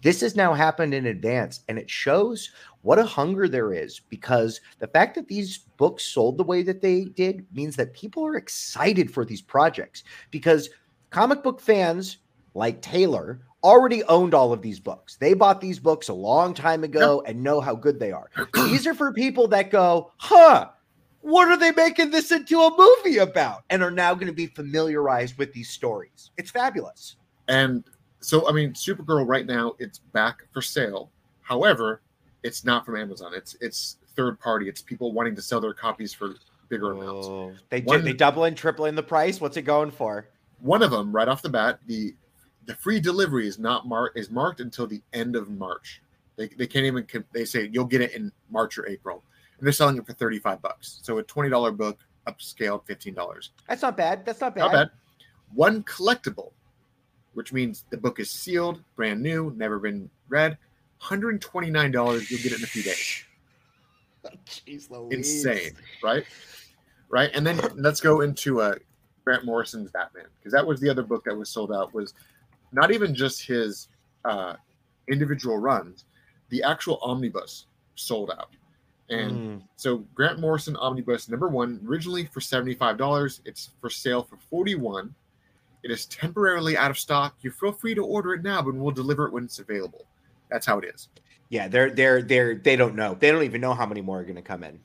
[0.02, 2.50] This has now happened in advance and it shows
[2.82, 6.82] what a hunger there is because the fact that these books sold the way that
[6.82, 10.72] they did means that people are excited for these projects because
[11.12, 12.18] comic book fans
[12.56, 15.18] like Taylor already owned all of these books.
[15.18, 18.30] They bought these books a long time ago and know how good they are.
[18.54, 20.70] these are for people that go, huh,
[21.22, 23.64] what are they making this into a movie about?
[23.72, 26.30] And are now going to be familiarized with these stories.
[26.38, 27.16] It's fabulous.
[27.48, 27.84] And
[28.20, 31.12] so, I mean, Supergirl right now it's back for sale.
[31.42, 32.02] However,
[32.44, 33.34] it's not from Amazon.
[33.34, 34.70] It's it's third party.
[34.70, 36.36] It's people wanting to sell their copies for
[36.70, 37.28] bigger oh, amounts.
[37.28, 39.42] Oh, they One- they double and triple in the price.
[39.42, 40.30] What's it going for?
[40.60, 42.16] One of them, right off the bat, the
[42.66, 46.02] the free delivery is not marked is marked until the end of March.
[46.36, 49.24] They, they can't even they say you'll get it in March or April,
[49.58, 51.00] and they're selling it for thirty five bucks.
[51.02, 53.52] So a twenty dollar book upscaled fifteen dollars.
[53.70, 54.26] That's not bad.
[54.26, 54.62] That's not bad.
[54.62, 54.90] Not bad.
[55.54, 56.52] One collectible,
[57.34, 60.58] which means the book is sealed, brand new, never been read.
[60.98, 62.30] Hundred twenty nine dollars.
[62.30, 63.24] You'll get it in a few days.
[64.48, 65.46] Jeez Louise.
[65.46, 65.74] Insane,
[66.04, 66.26] right?
[67.10, 68.76] Right, and then let's go into uh,
[69.24, 71.94] Grant Morrison's Batman because that was the other book that was sold out.
[71.94, 72.14] Was
[72.76, 73.88] not even just his
[74.26, 74.56] uh,
[75.08, 76.06] individual runs,
[76.50, 78.50] the actual omnibus sold out.
[79.10, 79.62] And Mm.
[79.76, 83.42] so Grant Morrison Omnibus number one, originally for $75.
[83.46, 85.14] It's for sale for 41
[85.84, 87.36] It is temporarily out of stock.
[87.42, 90.06] You feel free to order it now, but we'll deliver it when it's available.
[90.50, 91.10] That's how it is.
[91.50, 93.16] Yeah, they're they're they're they don't know.
[93.20, 94.80] They don't even know how many more are going to come in.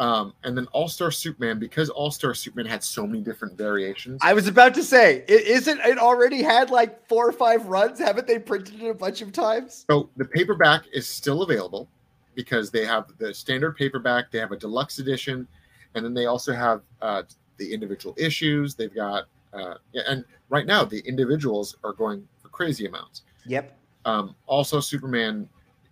[0.00, 4.18] Um, and then All Star Superman, because All Star Superman had so many different variations.
[4.22, 7.98] I was about to say, it isn't it already had like four or five runs?
[7.98, 9.84] Haven't they printed it a bunch of times?
[9.90, 11.86] So the paperback is still available
[12.34, 15.46] because they have the standard paperback, they have a deluxe edition,
[15.94, 17.24] and then they also have uh,
[17.58, 18.74] the individual issues.
[18.74, 23.22] They've got, uh, and right now the individuals are going for crazy amounts.
[23.44, 23.76] Yep.
[24.06, 25.46] Um, also, Superman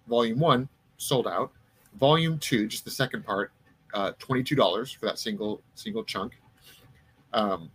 [0.08, 0.66] Volume One
[0.96, 1.52] sold out.
[2.00, 3.52] Volume Two, just the second part,
[3.94, 6.40] uh, twenty two dollars for that single single chunk.
[7.32, 7.70] Um,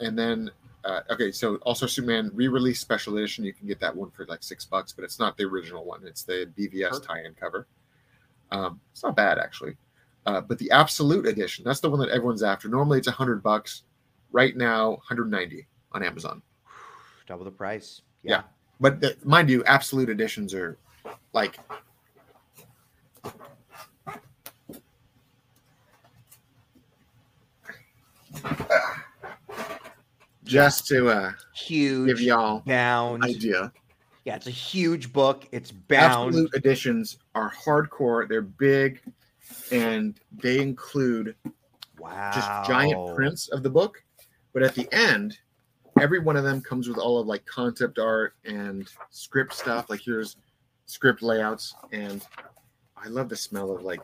[0.00, 0.50] and then
[0.84, 3.44] uh, okay, so also Superman re-release special edition.
[3.44, 6.00] You can get that one for like six bucks, but it's not the original one.
[6.04, 7.06] It's the BVS Perfect.
[7.06, 7.66] tie-in cover.
[8.50, 9.76] Um, it's not bad actually,
[10.26, 12.68] uh, but the absolute edition that's the one that everyone's after.
[12.68, 13.82] Normally it's a hundred bucks.
[14.34, 16.40] Right now, 190 on Amazon.
[17.26, 18.00] Double the price.
[18.22, 18.42] Yeah.
[18.80, 20.78] But the, mind you, absolute editions are
[21.34, 21.58] like
[30.44, 32.08] just to uh, Huge.
[32.08, 33.24] give y'all bound.
[33.24, 33.72] idea.
[34.24, 35.48] Yeah, it's a huge book.
[35.52, 36.28] It's bound.
[36.28, 38.28] Absolute editions are hardcore.
[38.28, 39.00] They're big,
[39.72, 41.34] and they include
[41.98, 42.30] Wow.
[42.34, 44.02] just giant prints of the book.
[44.52, 45.38] But at the end,
[46.00, 49.88] every one of them comes with all of like concept art and script stuff.
[49.90, 50.36] Like here's
[50.86, 52.24] script layouts, and
[52.96, 54.00] I love the smell of like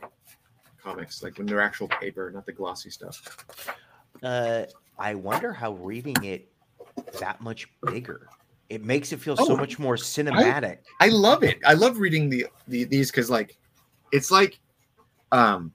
[0.82, 3.46] comics, like when they're actual paper, not the glossy stuff.
[4.22, 4.64] Uh,
[4.98, 6.48] I wonder how reading it
[7.20, 8.28] that much bigger.
[8.68, 10.78] It makes it feel so Oh, much more cinematic.
[11.00, 11.58] I love it.
[11.64, 13.56] I love reading the, the these because like
[14.12, 14.60] it's like
[15.32, 15.72] um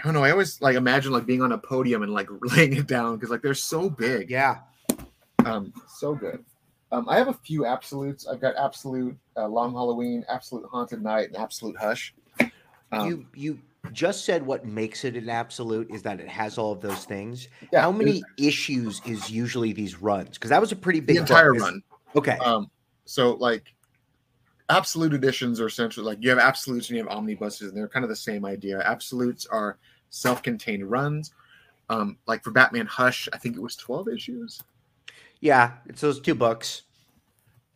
[0.00, 0.22] I don't know.
[0.24, 3.30] I always like imagine like being on a podium and like laying it down because
[3.30, 4.30] like they're so big.
[4.30, 4.58] yeah.
[5.44, 6.44] Um, so good.
[6.92, 8.26] Um, I have a few absolutes.
[8.26, 12.14] I've got absolute uh, Long Halloween, absolute Haunted Knight, and absolute Hush.
[12.92, 13.58] Um, you you
[13.92, 17.48] just said what makes it an absolute is that it has all of those things.
[17.72, 20.30] yeah, How many issues is usually these runs?
[20.30, 21.82] Because that was a pretty big entire run.
[22.16, 22.38] Okay.
[22.38, 22.70] Um,
[23.04, 23.74] so like
[24.70, 28.04] absolute editions are essentially like you have absolutes and you have omnibuses, and they're kind
[28.04, 28.80] of the same idea.
[28.80, 29.78] Absolutes are
[30.10, 31.32] self-contained runs.
[31.90, 34.62] Um, like for Batman Hush, I think it was 12 issues.
[35.40, 36.82] yeah, it's those two books.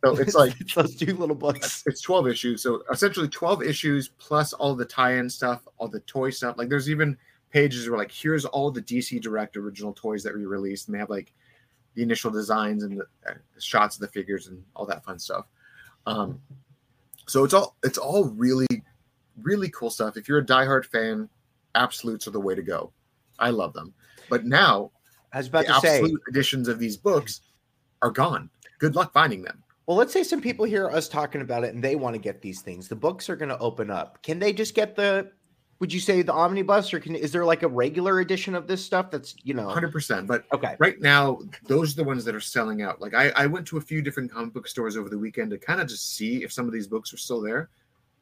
[0.03, 1.83] So it's like it's those two little books.
[1.85, 2.63] it's 12 issues.
[2.63, 6.57] So essentially 12 issues plus all the tie-in stuff, all the toy stuff.
[6.57, 7.17] Like there's even
[7.49, 10.99] pages where like, here's all the DC Direct original toys that we released, and they
[10.99, 11.33] have like
[11.95, 15.45] the initial designs and the, uh, shots of the figures and all that fun stuff.
[16.05, 16.39] Um,
[17.27, 18.67] so it's all it's all really
[19.41, 20.17] really cool stuff.
[20.17, 21.29] If you're a diehard fan,
[21.75, 22.91] absolutes are the way to go.
[23.37, 23.93] I love them.
[24.29, 24.91] But now,
[25.33, 27.41] I was about the to say, editions of these books
[28.01, 28.49] are gone.
[28.79, 29.63] Good luck finding them.
[29.89, 32.43] Well, let's say some people hear us talking about it and they want to get
[32.43, 32.87] these things.
[32.87, 34.21] The books are going to open up.
[34.21, 35.31] Can they just get the?
[35.79, 38.85] Would you say the omnibus, or can is there like a regular edition of this
[38.85, 39.67] stuff that's you know?
[39.67, 40.27] Hundred percent.
[40.27, 40.75] But Okay.
[40.77, 43.01] right now, those are the ones that are selling out.
[43.01, 45.57] Like I, I went to a few different comic book stores over the weekend to
[45.57, 47.71] kind of just see if some of these books are still there.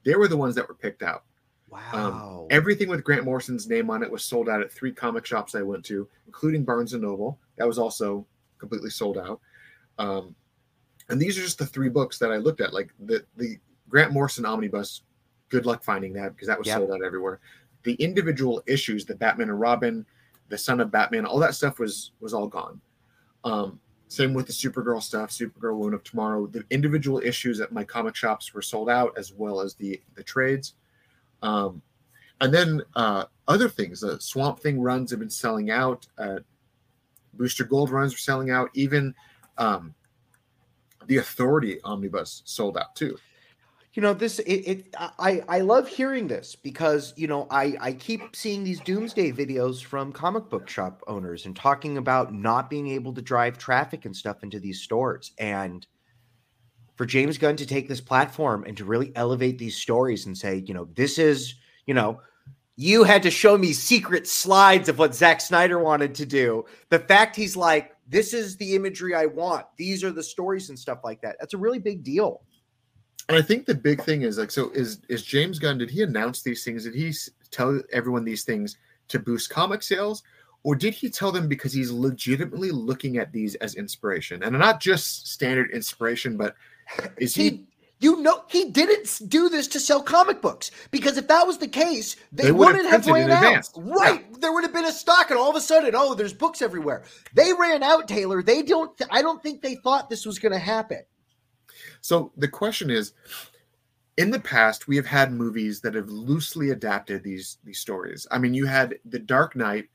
[0.06, 1.26] They were the ones that were picked out.
[1.68, 2.48] Wow.
[2.50, 5.64] Everything with Grant Morrison's name on it was sold out at three comic shops I
[5.64, 7.38] went to, including Barnes and Noble.
[7.58, 8.26] That was also
[8.58, 9.42] completely sold out.
[10.00, 10.34] Um,
[11.10, 12.74] and these are just the three books that I looked at.
[12.74, 13.58] Like the the
[13.90, 15.04] Grant Morrison omnibus.
[15.50, 16.78] Good luck finding that because that was Yep.
[16.78, 17.40] sold out everywhere.
[17.84, 20.06] The individual issues, the Batman and Robin,
[20.50, 22.82] the Son of Batman, all that stuff was was all gone.
[23.44, 26.48] Um, same with the Supergirl stuff, Supergirl Woman of Tomorrow.
[26.48, 30.24] The individual issues at my comic shops were sold out, as well as the the
[30.24, 30.74] trades.
[31.42, 31.82] Um,
[32.42, 36.08] and then uh, other things, the Swamp Thing runs have been selling out.
[36.18, 36.40] Uh,
[37.34, 38.70] Booster Gold runs are selling out.
[38.74, 39.14] Even
[39.58, 39.94] um,
[41.08, 43.18] the Authority omnibus sold out too.
[43.94, 44.38] You know this.
[44.40, 44.96] It, it.
[45.00, 45.44] I.
[45.48, 47.76] I love hearing this because you know I.
[47.82, 52.70] I keep seeing these doomsday videos from comic book shop owners and talking about not
[52.70, 55.32] being able to drive traffic and stuff into these stores.
[55.40, 55.88] And
[56.98, 60.64] for James Gunn to take this platform and to really elevate these stories and say,
[60.68, 62.22] you know, this is, you know,
[62.76, 66.66] you had to show me secret slides of what Zack Snyder wanted to do.
[66.90, 69.66] The fact he's like, this is the imagery I want.
[69.78, 71.36] These are the stories and stuff like that.
[71.40, 72.42] That's a really big deal.
[73.30, 75.78] And I think the big thing is like, so is is James Gunn?
[75.78, 76.86] Did he announce these things?
[76.86, 77.14] Did he
[77.52, 78.78] tell everyone these things
[79.10, 80.24] to boost comic sales,
[80.64, 84.80] or did he tell them because he's legitimately looking at these as inspiration and not
[84.80, 86.56] just standard inspiration, but
[87.18, 87.50] is he?
[87.50, 87.66] he
[88.00, 91.68] you know he didn't do this to sell comic books because if that was the
[91.68, 93.70] case they, They wouldn't have ran out.
[93.76, 94.24] right.
[94.40, 97.04] There would have been a stock and all of a sudden oh there's books everywhere.
[97.34, 98.44] They ran out taylor.
[98.44, 101.02] They don't i don't think they thought this was going to happen.
[102.02, 103.14] So the question is,
[104.18, 108.26] in the past, we have had movies that have loosely adapted these these stories.
[108.32, 109.90] I mean, you had The Dark Knight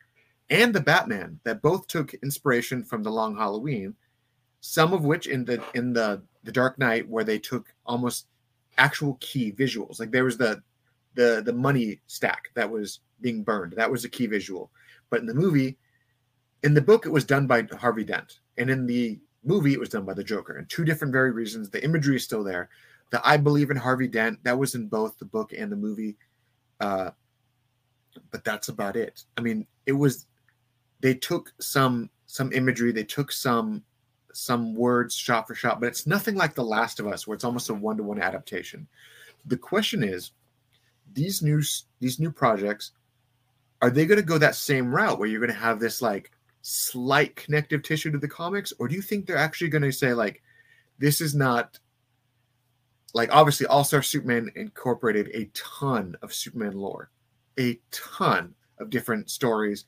[0.51, 3.95] and The Batman that both took inspiration from The Long Halloween.
[4.61, 8.27] Some of which in the in the the Dark Knight, where they took almost
[8.79, 10.01] actual key visuals.
[10.01, 10.63] Like there was the
[11.15, 13.75] the the money stack that was being burned.
[13.77, 14.71] That was a key visual.
[15.11, 15.77] But in the movie,
[16.63, 19.89] in the book, it was done by Harvey Dent, and in the movie, it was
[19.89, 20.57] done by the Joker.
[20.57, 21.71] And two different very reasons.
[21.71, 22.71] The imagery is still there.
[23.11, 26.17] The I believe in Harvey Dent that was in both the book and the movie.
[26.81, 27.11] Uh,
[28.31, 29.25] but that's about it.
[29.37, 30.27] I mean, it was
[31.01, 33.83] they took some some imagery, they took some
[34.33, 37.45] some words shot for shot, but it's nothing like The Last of Us, where it's
[37.45, 38.87] almost a one to one adaptation.
[39.47, 40.33] The question is,
[41.13, 41.63] these new
[42.01, 42.93] these new projects,
[43.81, 46.31] are they going to go that same route where you're going to have this like
[46.63, 50.15] slight connective tissue to the comics, or do you think they're actually going to say
[50.15, 50.43] like,
[50.99, 51.79] this is not
[53.15, 57.11] like obviously All Star Superman incorporated a ton of Superman lore,
[57.59, 59.85] a ton of different stories.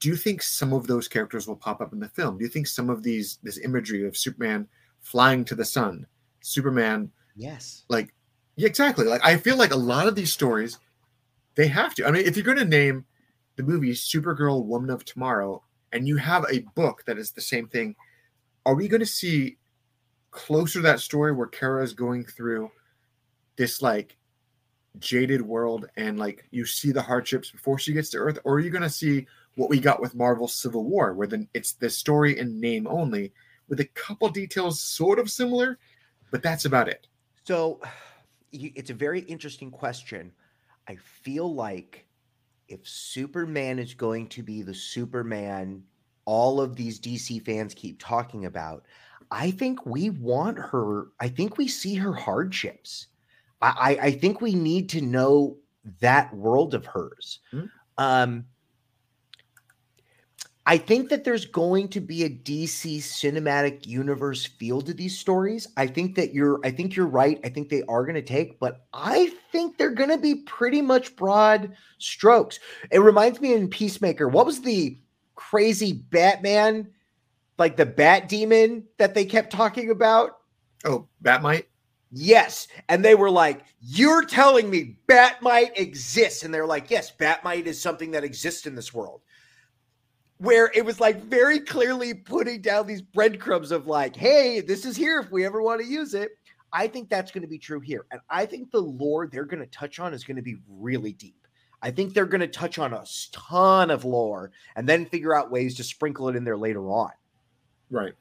[0.00, 2.38] Do you think some of those characters will pop up in the film?
[2.38, 4.68] Do you think some of these this imagery of Superman
[5.00, 6.06] flying to the sun,
[6.40, 8.14] Superman yes like
[8.56, 9.04] yeah, exactly.
[9.04, 10.78] Like I feel like a lot of these stories,
[11.54, 12.06] they have to.
[12.06, 13.04] I mean, if you're going to name
[13.56, 17.68] the movie Supergirl, Woman of Tomorrow, and you have a book that is the same
[17.68, 17.94] thing,
[18.64, 19.58] are we going to see
[20.30, 22.70] closer to that story where Kara is going through
[23.56, 24.16] this like
[24.98, 28.60] jaded world and like you see the hardships before she gets to Earth, or are
[28.60, 31.90] you going to see what we got with Marvel Civil War, where then it's the
[31.90, 33.32] story in name only,
[33.68, 35.78] with a couple details sort of similar,
[36.30, 37.06] but that's about it.
[37.44, 37.80] So
[38.52, 40.32] it's a very interesting question.
[40.88, 42.06] I feel like
[42.68, 45.82] if Superman is going to be the Superman
[46.26, 48.84] all of these DC fans keep talking about,
[49.30, 51.08] I think we want her.
[51.20, 53.06] I think we see her hardships.
[53.62, 53.68] I,
[54.00, 55.56] I, I think we need to know
[56.00, 57.40] that world of hers.
[57.50, 57.64] Hmm.
[57.98, 58.44] Um,
[60.68, 65.68] I think that there's going to be a DC cinematic universe feel to these stories.
[65.76, 67.40] I think that you're I think you're right.
[67.44, 70.82] I think they are going to take, but I think they're going to be pretty
[70.82, 72.58] much broad strokes.
[72.90, 74.98] It reminds me in Peacemaker, what was the
[75.36, 76.88] crazy Batman
[77.58, 80.38] like the Bat Demon that they kept talking about?
[80.84, 81.68] Oh, Bat-Mite.
[82.12, 82.68] Yes.
[82.88, 86.42] And they were like, You're telling me Bat-Mite exists.
[86.42, 89.22] And they're like, Yes, Bat-Mite is something that exists in this world.
[90.38, 94.96] Where it was like very clearly putting down these breadcrumbs of like, Hey, this is
[94.96, 96.32] here if we ever want to use it.
[96.72, 98.04] I think that's going to be true here.
[98.10, 101.12] And I think the lore they're going to touch on is going to be really
[101.12, 101.46] deep.
[101.82, 105.50] I think they're going to touch on a ton of lore and then figure out
[105.50, 107.12] ways to sprinkle it in there later on.
[107.90, 108.12] Right.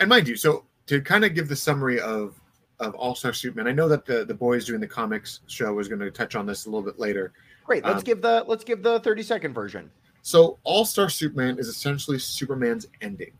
[0.00, 2.40] And mind you, so to kind of give the summary of
[2.80, 5.88] of All Star Superman, I know that the the boys doing the comics show was
[5.88, 7.32] going to touch on this a little bit later.
[7.64, 7.84] Great.
[7.84, 9.90] Let's um, give the let's give the 30 second version.
[10.24, 13.32] So All Star Superman is essentially Superman's ending.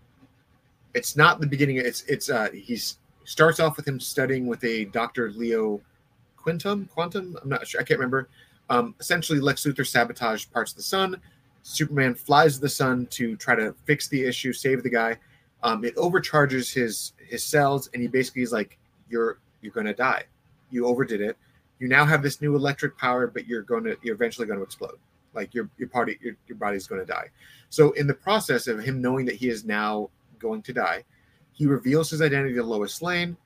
[0.92, 1.78] It's not the beginning.
[1.78, 5.30] It's it's uh he's starts off with him studying with a Dr.
[5.30, 5.80] Leo
[6.36, 7.38] Quintum, Quantum.
[7.42, 7.80] I'm not sure.
[7.80, 8.28] I can't remember.
[8.68, 11.18] Um, essentially, Lex Luthor sabotaged parts of the sun.
[11.62, 15.16] Superman flies to the sun to try to fix the issue, save the guy.
[15.62, 18.76] Um, it overcharges his his cells, and he basically is like,
[19.08, 20.24] "You're you're to die.
[20.70, 21.38] You overdid it.
[21.78, 24.98] You now have this new electric power, but you're to you're eventually to explode.
[25.34, 27.28] Like your your party your, your body's going to die."
[27.70, 31.04] So, in the process of him knowing that he is now going to die,
[31.52, 33.36] he reveals his identity to Lois Lane.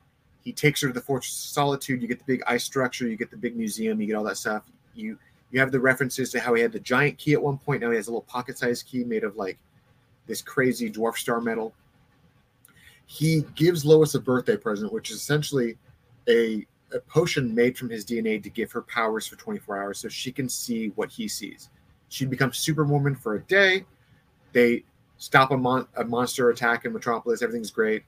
[0.42, 2.00] He takes her to the Fortress of Solitude.
[2.00, 3.06] You get the big ice structure.
[3.06, 4.00] You get the big museum.
[4.00, 4.64] You get all that stuff.
[4.94, 5.18] You
[5.50, 7.82] you have the references to how he had the giant key at one point.
[7.82, 9.58] Now he has a little pocket-sized key made of like
[10.26, 11.72] this crazy dwarf star metal.
[13.06, 15.78] He gives Lois a birthday present, which is essentially
[16.28, 20.08] a, a potion made from his DNA to give her powers for 24 hours so
[20.08, 21.70] she can see what he sees.
[22.08, 23.84] She becomes Superwoman for a day.
[24.52, 24.84] They
[25.18, 27.42] stop a, mon- a monster attack in Metropolis.
[27.42, 28.04] Everything's great.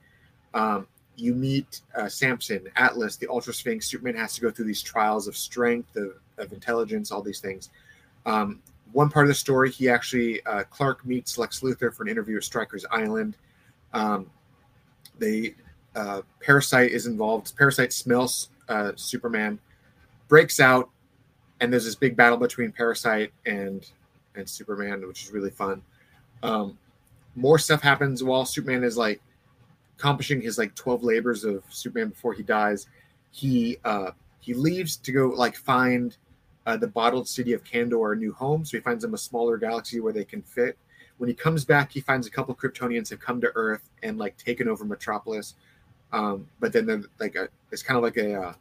[0.54, 0.86] Um,
[1.16, 3.86] you meet uh, Samson, Atlas, the Ultra Sphinx.
[3.86, 7.70] Superman has to go through these trials of strength, of, of intelligence, all these things.
[8.24, 8.60] Um,
[8.92, 12.36] one part of the story, he actually uh, Clark meets Lex Luthor for an interview
[12.38, 13.36] at Stryker's Island.
[13.92, 14.30] Um,
[15.94, 17.54] uh, Parasite is involved.
[17.56, 19.58] Parasite smells uh, Superman,
[20.28, 20.88] breaks out,
[21.60, 23.88] and there's this big battle between Parasite and
[24.34, 25.82] and Superman, which is really fun.
[26.42, 26.78] Um,
[27.34, 29.20] more stuff happens while Superman is like
[29.98, 32.86] accomplishing his like 12 labors of Superman before he dies.
[33.30, 36.16] He uh he leaves to go like find
[36.66, 38.64] uh, the bottled city of Kandor a new home.
[38.64, 40.76] So he finds them a smaller galaxy where they can fit.
[41.18, 44.36] When he comes back, he finds a couple Kryptonians have come to Earth and like
[44.36, 45.54] taken over Metropolis.
[46.12, 48.52] Um, but then like a, it's kind of like a uh,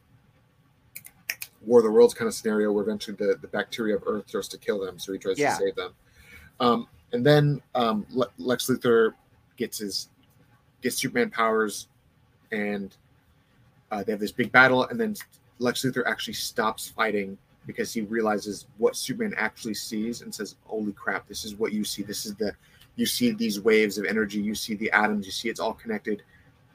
[1.65, 4.47] War of the Worlds kind of scenario where eventually the, the bacteria of Earth starts
[4.49, 4.97] to kill them.
[4.99, 5.51] So he tries yeah.
[5.51, 5.93] to save them.
[6.59, 9.13] Um, and then um, Le- Lex Luthor
[9.57, 10.09] gets his
[10.81, 11.87] gets Superman powers,
[12.51, 12.95] and
[13.91, 14.85] uh, they have this big battle.
[14.85, 15.15] And then
[15.59, 20.93] Lex Luthor actually stops fighting because he realizes what Superman actually sees and says, "Holy
[20.93, 21.27] crap!
[21.27, 22.03] This is what you see.
[22.03, 22.53] This is the
[22.95, 24.39] you see these waves of energy.
[24.39, 25.25] You see the atoms.
[25.25, 26.23] You see it's all connected."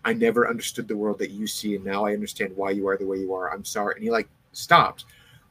[0.07, 2.99] I never understood the world that you see, and now I understand why you are
[2.99, 3.51] the way you are.
[3.51, 3.95] I'm sorry.
[3.95, 5.05] And he like stopped.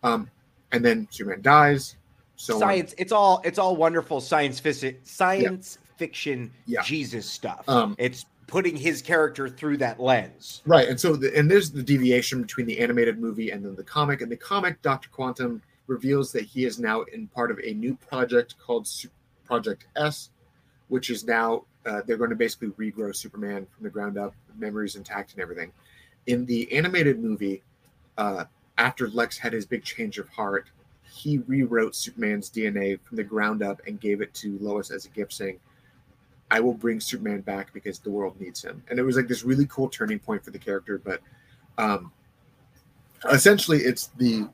[0.03, 0.29] Um,
[0.71, 1.95] and then Superman dies.
[2.35, 2.95] So science, on.
[2.97, 5.97] it's all it's all wonderful science fiction, science yeah.
[5.97, 6.81] fiction, yeah.
[6.81, 7.67] Jesus stuff.
[7.69, 10.87] Um, it's putting his character through that lens, right?
[10.87, 14.21] And so, the, and there's the deviation between the animated movie and then the comic.
[14.21, 17.95] And the comic, Doctor Quantum reveals that he is now in part of a new
[17.95, 18.87] project called
[19.45, 20.29] Project S,
[20.87, 24.95] which is now uh, they're going to basically regrow Superman from the ground up, memories
[24.95, 25.71] intact and everything.
[26.27, 27.63] In the animated movie,
[28.17, 28.45] uh,
[28.77, 30.69] after Lex had his big change of heart,
[31.11, 35.09] he rewrote Superman's DNA from the ground up and gave it to Lois as a
[35.09, 35.59] gift, saying,
[36.49, 38.83] I will bring Superman back because the world needs him.
[38.89, 41.01] And it was like this really cool turning point for the character.
[41.03, 41.21] But
[41.77, 42.11] um,
[43.31, 44.47] essentially, it's the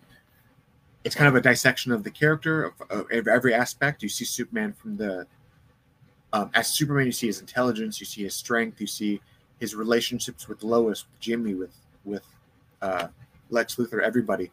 [1.04, 4.04] it's kind of a dissection of the character of, of every aspect.
[4.04, 5.28] You see Superman from the
[6.32, 9.20] um, as Superman, you see his intelligence, you see his strength, you see
[9.60, 12.26] his relationships with Lois, with Jimmy, with with
[12.82, 13.08] uh,
[13.50, 14.52] Lex Luthor, everybody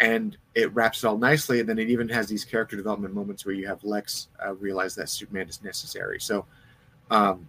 [0.00, 1.60] and it wraps it all nicely.
[1.60, 4.94] And then it even has these character development moments where you have Lex uh, realize
[4.94, 6.20] that Superman is necessary.
[6.20, 6.46] So
[7.10, 7.48] um,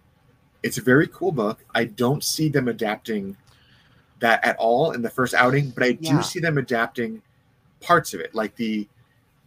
[0.62, 1.64] it's a very cool book.
[1.74, 3.36] I don't see them adapting
[4.18, 6.20] that at all in the first outing, but I do yeah.
[6.20, 7.22] see them adapting
[7.80, 8.86] parts of it, like the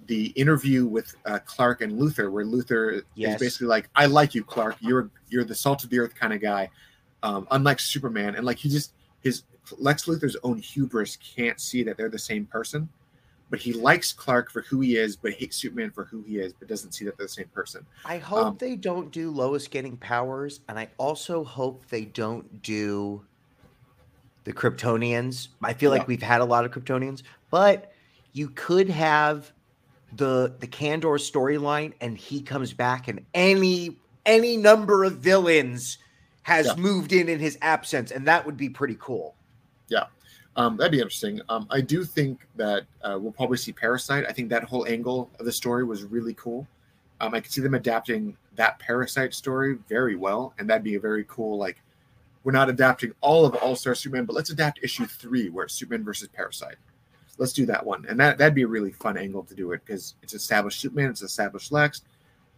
[0.08, 3.36] the interview with uh, Clark and Luthor, where Luthor yes.
[3.36, 4.78] is basically like, "I like you, Clark.
[4.80, 6.70] You're you're the salt of the earth kind of guy."
[7.22, 9.44] Um, unlike Superman, and like he just his
[9.78, 12.90] Lex Luthor's own hubris can't see that they're the same person,
[13.50, 16.54] but he likes Clark for who he is, but hates Superman for who he is,
[16.54, 17.86] but doesn't see that they're the same person.
[18.06, 22.62] I hope um, they don't do Lois getting powers, and I also hope they don't
[22.62, 23.24] do
[24.44, 25.50] the Kryptonians.
[25.62, 26.00] I feel yeah.
[26.00, 27.94] like we've had a lot of Kryptonians, but
[28.34, 29.52] you could have
[30.16, 35.98] the the Kandor storyline, and he comes back, and any any number of villains
[36.44, 36.76] has yeah.
[36.76, 39.36] moved in in his absence, and that would be pretty cool.
[39.90, 40.06] Yeah.
[40.56, 41.42] Um, that'd be interesting.
[41.50, 44.26] Um, I do think that uh, we'll probably see Parasite.
[44.28, 46.68] I think that whole angle of the story was really cool.
[47.22, 51.00] Um, I could see them adapting that Parasite story very well, and that'd be a
[51.00, 51.58] very cool.
[51.58, 51.82] Like,
[52.44, 55.74] we're not adapting all of All Star Superman, but let's adapt issue three where it's
[55.74, 56.76] Superman versus Parasite.
[57.38, 59.82] Let's do that one, and that that'd be a really fun angle to do it
[59.86, 62.04] because it's established Superman, it's established Lex.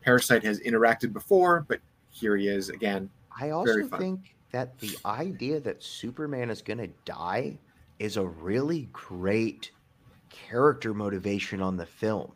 [0.02, 3.10] Parasite has interacted before, but here he is again.
[3.40, 7.58] I also think that the idea that Superman is going to die
[8.00, 9.70] is a really great
[10.30, 12.32] character motivation on the film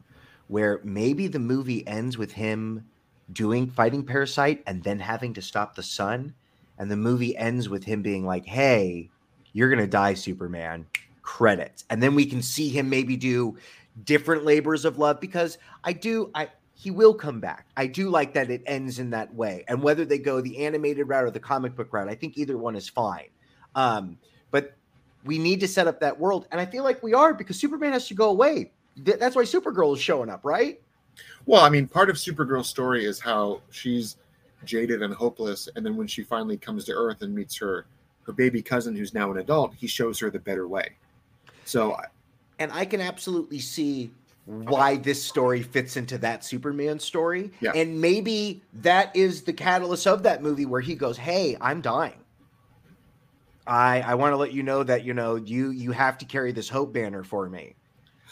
[0.47, 2.84] where maybe the movie ends with him
[3.32, 6.34] doing fighting parasite and then having to stop the sun
[6.78, 9.09] and the movie ends with him being like hey
[9.53, 10.86] you're going to die superman.
[11.22, 11.86] Credits.
[11.89, 13.57] And then we can see him maybe do
[14.03, 16.47] different labors of love because i do i
[16.80, 20.05] he will come back i do like that it ends in that way and whether
[20.05, 22.88] they go the animated route or the comic book route i think either one is
[22.88, 23.27] fine
[23.75, 24.17] um,
[24.51, 24.75] but
[25.23, 26.47] we need to set up that world.
[26.51, 28.71] And I feel like we are because Superman has to go away.
[28.97, 30.82] That's why Supergirl is showing up, right?
[31.45, 34.17] Well, I mean, part of Supergirl's story is how she's
[34.65, 37.86] jaded and hopeless, and then when she finally comes to Earth and meets her
[38.23, 40.89] her baby cousin, who's now an adult, he shows her the better way.
[41.65, 41.97] So,
[42.59, 44.11] and I can absolutely see
[44.50, 47.72] why this story fits into that Superman story, yeah.
[47.76, 52.20] and maybe that is the catalyst of that movie where he goes, "Hey, I'm dying."
[53.68, 56.52] I I want to let you know that you know you you have to carry
[56.52, 57.76] this hope banner for me.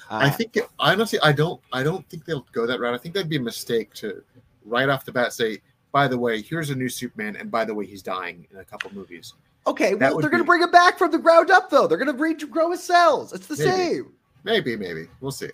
[0.10, 2.96] Uh, I think honestly, I don't I don't think they'll go that route.
[2.96, 4.24] I think that'd be a mistake to
[4.66, 5.62] right off the bat say,
[5.92, 8.66] by the way, here's a new Superman, and by the way, he's dying in a
[8.66, 9.36] couple movies.
[9.68, 11.88] Okay, that well, they're going to bring him back from the ground up, though.
[11.88, 13.34] They're going to regrow his cells.
[13.34, 14.14] It's the maybe, same.
[14.44, 15.50] Maybe, maybe we'll see.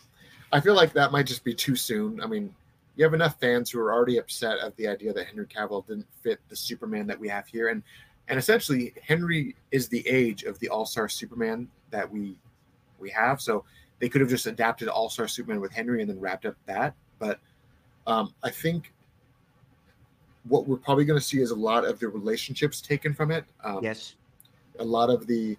[0.54, 2.22] I feel like that might just be too soon.
[2.22, 2.54] I mean,
[2.95, 6.06] you have enough fans who are already upset at the idea that Henry Cavill didn't
[6.22, 7.82] fit the Superman that we have here, and
[8.28, 12.38] and essentially Henry is the age of the All Star Superman that we
[12.99, 13.41] we have.
[13.41, 13.66] So
[13.99, 16.93] they could have just adapted All Star Superman with Henry and then wrapped up that.
[17.18, 17.39] But
[18.06, 18.93] um, I think
[20.43, 23.43] what we're probably going to see is a lot of the relationships taken from it.
[23.64, 24.16] Um, yes,
[24.78, 25.58] a lot of the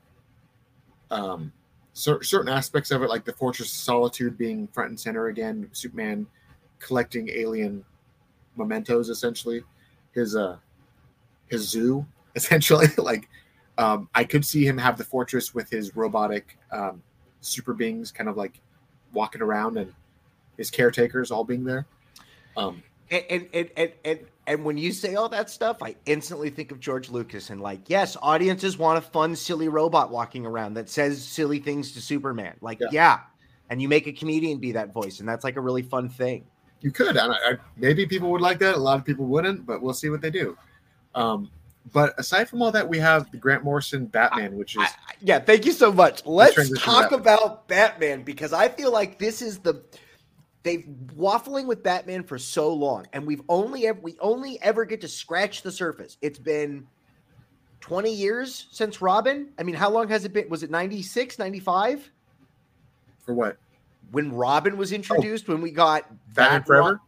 [1.11, 1.53] um,
[1.95, 5.69] cer- certain aspects of it, like the Fortress of Solitude being front and center again.
[5.73, 6.27] Superman
[6.79, 7.85] collecting alien
[8.57, 9.63] mementos, essentially.
[10.13, 10.59] His uh,
[11.49, 12.89] his zoo essentially.
[12.99, 13.29] like,
[13.79, 17.03] um, I could see him have the fortress with his robotic um,
[17.41, 18.61] super beings, kind of like
[19.13, 19.93] walking around, and
[20.57, 21.87] his caretakers all being there.
[22.57, 26.71] Um, and, and, and, and, and, when you say all that stuff, I instantly think
[26.71, 30.89] of George Lucas and like, yes, audiences want a fun, silly robot walking around that
[30.89, 32.55] says silly things to Superman.
[32.61, 32.89] Like, yeah.
[32.93, 33.21] yeah.
[33.71, 36.45] And you make a comedian be that voice, and that's like a really fun thing.
[36.81, 38.75] You could, and I, I, maybe people would like that.
[38.75, 40.57] A lot of people wouldn't, but we'll see what they do.
[41.15, 41.51] Um,
[41.93, 45.15] but aside from all that, we have the Grant Morrison Batman, which is I, I,
[45.21, 45.39] yeah.
[45.39, 46.25] Thank you so much.
[46.27, 49.83] Let's talk about Batman because I feel like this is the
[50.65, 50.85] they've
[51.17, 55.09] waffling with Batman for so long, and we've only ever we only ever get to
[55.09, 56.17] scratch the surface.
[56.21, 56.89] It's been
[57.81, 59.53] 20 years since Robin.
[59.59, 60.49] I mean, how long has it been?
[60.49, 62.11] Was it 96, 95?
[63.21, 63.59] For what?
[64.11, 67.01] When Robin was introduced, oh, when we got Batman Forever?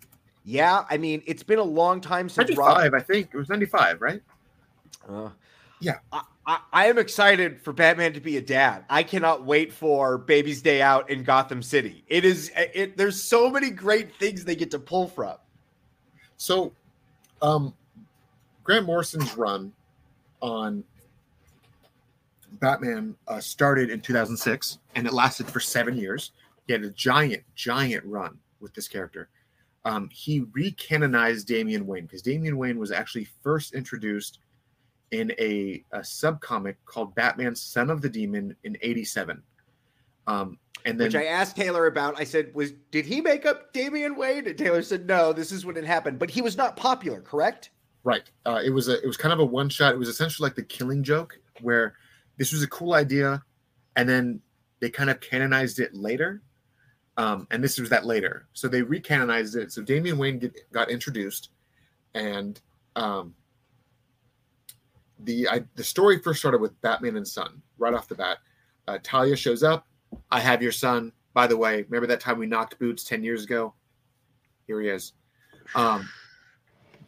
[0.44, 2.94] Yeah, I mean, it's been a long time since 95, Robin.
[2.94, 3.30] I think.
[3.32, 4.22] It was 95, right?
[5.08, 5.30] Uh,
[5.80, 5.98] yeah.
[6.12, 8.84] I, I, am excited for Batman to be a dad.
[8.88, 12.04] I cannot wait for Baby's Day Out in Gotham City.
[12.06, 15.36] It is it there's so many great things they get to pull from.
[16.36, 16.72] So
[17.42, 17.74] um
[18.62, 19.72] Grant Morrison's run
[20.40, 20.84] on
[22.60, 26.32] Batman uh, started in 2006 and it lasted for seven years.
[26.66, 29.28] He had a giant, giant run with this character.
[29.84, 34.40] Um, he recanonized Damian Wayne because Damian Wayne was actually first introduced
[35.10, 39.42] in a, a subcomic called Batman Son of the Demon in 87.
[40.26, 42.18] Um, and then, Which I asked Taylor about.
[42.18, 45.66] I said, "Was did he make up Damian Wayne?" And Taylor said, "No, this is
[45.66, 47.70] when it happened." But he was not popular, correct?
[48.04, 48.30] Right.
[48.44, 49.94] Uh, it was a it was kind of a one shot.
[49.94, 51.94] It was essentially like the Killing Joke, where
[52.36, 53.42] this was a cool idea,
[53.96, 54.40] and then
[54.78, 56.42] they kind of canonized it later.
[57.16, 58.46] Um, and this was that later.
[58.52, 59.72] So they recanonized it.
[59.72, 61.50] So Damian Wayne get, got introduced,
[62.14, 62.60] and
[62.94, 63.34] um,
[65.20, 68.38] the I, the story first started with Batman and Son right off the bat.
[68.88, 69.86] Uh, Talia shows up.
[70.30, 71.12] I have your son.
[71.34, 73.74] By the way, remember that time we knocked boots ten years ago?
[74.66, 75.12] Here he is.
[75.74, 76.08] Um,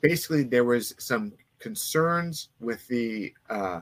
[0.00, 3.80] basically, there was some concerns with the uh,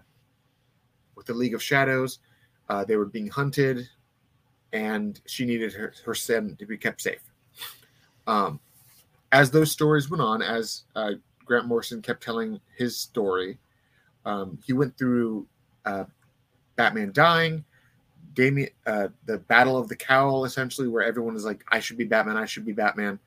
[1.15, 2.19] with the League of Shadows.
[2.69, 3.89] Uh, they were being hunted,
[4.73, 7.23] and she needed her, her son to be kept safe.
[8.27, 8.61] Um,
[9.33, 11.13] as those stories went on, as uh,
[11.45, 13.59] Grant Morrison kept telling his story,
[14.27, 15.47] um, he went through
[15.87, 16.05] uh,
[16.75, 17.65] Batman dying,
[18.35, 22.05] Damian, uh, the Battle of the Cowl, essentially, where everyone is like, "I should be
[22.05, 22.37] Batman.
[22.37, 23.19] I should be Batman."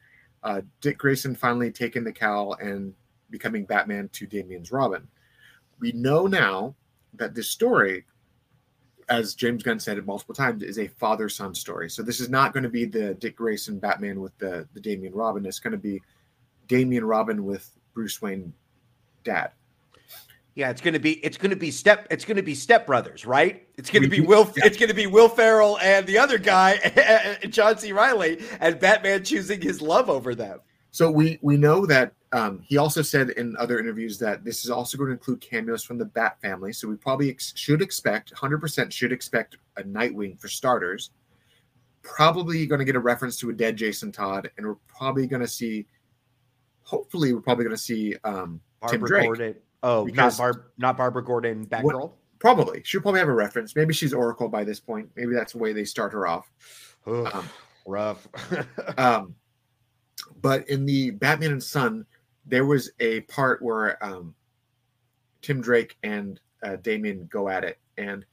[0.44, 2.94] Uh, Dick Grayson finally taking the cowl and
[3.30, 5.08] becoming Batman to Damian's Robin.
[5.80, 6.76] We know now
[7.14, 8.06] that this story,
[9.10, 11.90] as James Gunn said it multiple times, is a father-son story.
[11.90, 15.14] So this is not going to be the Dick Grayson Batman with the the Damian
[15.14, 15.46] Robin.
[15.46, 16.02] It's going to be
[16.68, 18.54] Damian Robin with Bruce Wayne
[19.24, 19.52] dad.
[20.56, 23.68] Yeah, it's gonna be it's gonna be step it's gonna be step brothers, right?
[23.78, 27.92] It's gonna be Will it's gonna be Will Ferrell and the other guy, John C.
[27.92, 30.60] Reilly, and Batman choosing his love over them.
[30.92, 34.70] So we we know that um, he also said in other interviews that this is
[34.70, 36.74] also going to include cameos from the Bat family.
[36.74, 41.10] So we probably ex- should expect 100% should expect a Nightwing for starters.
[42.04, 45.42] Probably going to get a reference to a dead Jason Todd, and we're probably going
[45.42, 45.86] to see.
[46.84, 49.26] Hopefully, we're probably going to see um, Tim Drake.
[49.26, 49.56] Gordon.
[49.82, 52.12] Oh, because not Barb, not Barbara Gordon, Batgirl.
[52.40, 53.76] Probably she'll probably have a reference.
[53.76, 55.10] Maybe she's Oracle by this point.
[55.16, 56.52] Maybe that's the way they start her off.
[57.06, 57.50] Ugh, um,
[57.86, 58.28] rough.
[58.98, 59.36] um,
[60.42, 62.06] but in the Batman and Son,
[62.46, 64.36] there was a part where um,
[65.42, 68.26] Tim Drake and uh, Damian go at it, and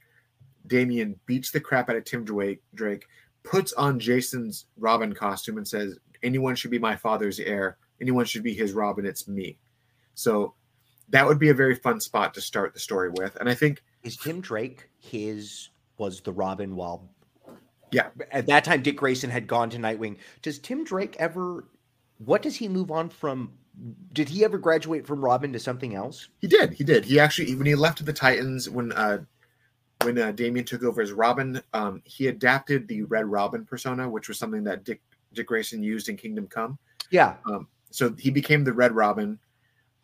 [0.67, 2.61] Damian beats the crap out of Tim Drake.
[2.75, 3.05] Drake
[3.43, 7.77] puts on Jason's Robin costume and says, "Anyone should be my father's heir.
[8.01, 9.05] Anyone should be his Robin.
[9.05, 9.57] It's me."
[10.13, 10.55] So
[11.09, 13.35] that would be a very fun spot to start the story with.
[13.37, 17.09] And I think is Tim Drake his was the Robin while
[17.91, 20.17] yeah at that time Dick Grayson had gone to Nightwing.
[20.41, 21.65] Does Tim Drake ever
[22.17, 23.53] what does he move on from
[24.13, 26.29] did he ever graduate from Robin to something else?
[26.41, 26.73] He did.
[26.73, 27.05] He did.
[27.05, 29.19] He actually when he left the Titans when uh
[30.03, 34.27] when uh, Damian took over as Robin, um, he adapted the Red Robin persona, which
[34.27, 35.01] was something that Dick
[35.33, 36.77] Dick Grayson used in Kingdom Come.
[37.09, 37.35] Yeah.
[37.45, 39.39] Um, so he became the Red Robin.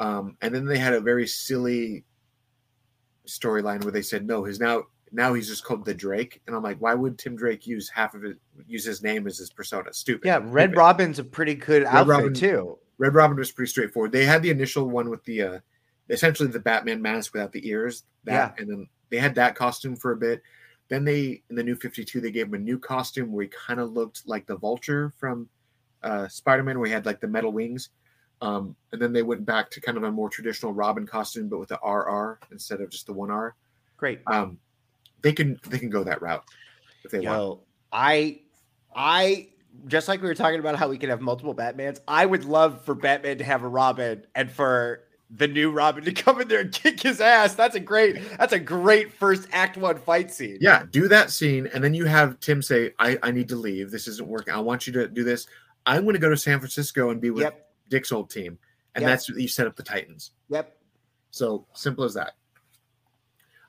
[0.03, 2.03] Um, and then they had a very silly
[3.25, 4.83] storyline where they said, no, his now
[5.13, 6.41] now he's just called the Drake.
[6.45, 8.37] And I'm like, why would Tim Drake use half of it,
[8.67, 9.93] use his name as his persona?
[9.93, 10.27] Stupid.
[10.27, 10.77] Yeah, Red Stupid.
[10.77, 12.77] Robin's a pretty good Red outfit Robin, too.
[12.97, 14.11] Red Robin was pretty straightforward.
[14.11, 15.59] They had the initial one with the uh
[16.09, 18.03] essentially the Batman mask without the ears.
[18.25, 18.61] That, yeah.
[18.61, 20.41] And then they had that costume for a bit.
[20.89, 23.79] Then they in the new 52, they gave him a new costume where he kind
[23.79, 25.47] of looked like the vulture from
[26.01, 27.89] uh Spider-Man, where he had like the metal wings.
[28.43, 31.59] Um, and then they went back to kind of a more traditional Robin costume, but
[31.59, 33.55] with the RR instead of just the one R.
[33.95, 34.19] Great.
[34.27, 34.59] Um,
[35.21, 36.43] they can they can go that route
[37.05, 37.59] if they Yo, want.
[37.93, 38.41] I
[38.93, 39.47] I
[39.87, 42.01] just like we were talking about how we can have multiple Batmans.
[42.05, 46.11] I would love for Batman to have a Robin and for the new Robin to
[46.23, 47.55] come in there and kick his ass.
[47.55, 50.57] That's a great that's a great first act one fight scene.
[50.59, 53.89] Yeah, do that scene and then you have Tim say, I, I need to leave.
[53.89, 54.53] This isn't working.
[54.53, 55.47] I want you to do this.
[55.85, 57.62] I'm going to go to San Francisco and be with yep.
[57.89, 58.57] Dick's old team,
[58.95, 59.11] and yep.
[59.11, 60.31] that's you set up the Titans.
[60.49, 60.77] Yep.
[61.31, 62.33] So simple as that.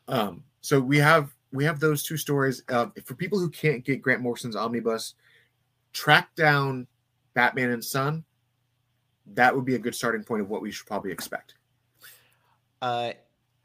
[0.08, 2.62] Um, so we have we have those two stories.
[2.68, 5.14] Uh, for people who can't get Grant Morrison's omnibus,
[5.92, 6.86] track down
[7.34, 8.24] Batman and Son.
[9.34, 11.54] That would be a good starting point of what we should probably expect.
[12.82, 13.12] Uh,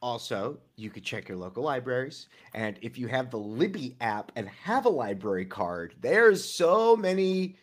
[0.01, 4.47] also, you could check your local libraries, and if you have the Libby app and
[4.47, 7.57] have a library card, there's so many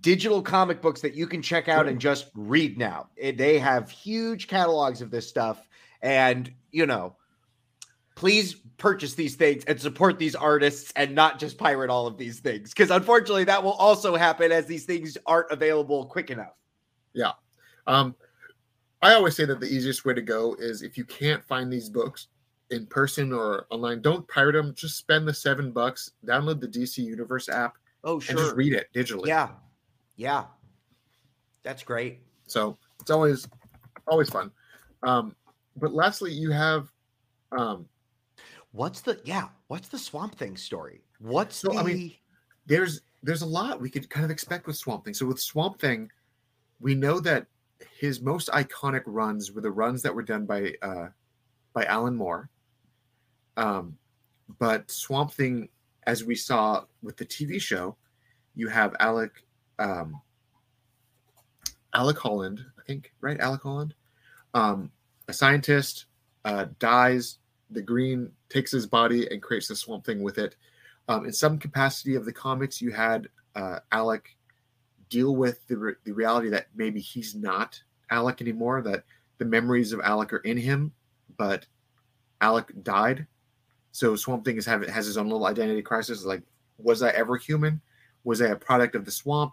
[0.00, 3.08] digital comic books that you can check out and just read now.
[3.16, 5.68] They have huge catalogs of this stuff.
[6.02, 7.16] And, you know,
[8.16, 12.40] please purchase these things and support these artists and not just pirate all of these
[12.40, 12.70] things.
[12.70, 16.54] Because unfortunately, that will also happen as these things aren't available quick enough.
[17.14, 17.32] Yeah.
[17.86, 18.14] Um,
[19.02, 21.88] I always say that the easiest way to go is if you can't find these
[21.88, 22.28] books
[22.70, 24.74] in person or online, don't pirate them.
[24.74, 27.76] Just spend the seven bucks, download the DC Universe app.
[28.02, 28.36] Oh, sure.
[28.36, 29.26] And just read it digitally.
[29.26, 29.50] Yeah.
[30.16, 30.44] Yeah,
[31.62, 32.20] that's great.
[32.46, 33.46] So it's always
[34.06, 34.50] always fun.
[35.02, 35.36] Um,
[35.76, 36.90] but lastly, you have
[37.52, 37.86] um,
[38.72, 39.48] what's the yeah?
[39.68, 41.02] What's the Swamp Thing story?
[41.18, 41.78] What's so, the?
[41.78, 42.12] I mean,
[42.66, 45.14] there's there's a lot we could kind of expect with Swamp Thing.
[45.14, 46.10] So with Swamp Thing,
[46.80, 47.46] we know that
[47.98, 51.08] his most iconic runs were the runs that were done by uh,
[51.72, 52.48] by Alan Moore.
[53.56, 53.96] Um,
[54.58, 55.68] but Swamp Thing,
[56.06, 57.96] as we saw with the TV show,
[58.54, 59.45] you have Alec
[59.78, 60.20] um,
[61.94, 63.40] Alec Holland, I think, right?
[63.40, 63.94] Alec Holland,
[64.54, 64.90] um,
[65.28, 66.06] a scientist,
[66.44, 67.38] uh, dies.
[67.70, 70.56] The Green takes his body and creates the Swamp Thing with it.
[71.08, 74.36] Um, in some capacity of the comics, you had uh, Alec
[75.08, 79.04] deal with the, re- the reality that maybe he's not Alec anymore, that
[79.38, 80.92] the memories of Alec are in him,
[81.36, 81.66] but
[82.40, 83.26] Alec died.
[83.92, 86.24] So Swamp Thing is have, has his own little identity crisis.
[86.24, 86.42] Like,
[86.78, 87.80] was I ever human?
[88.24, 89.52] Was I a product of the swamp?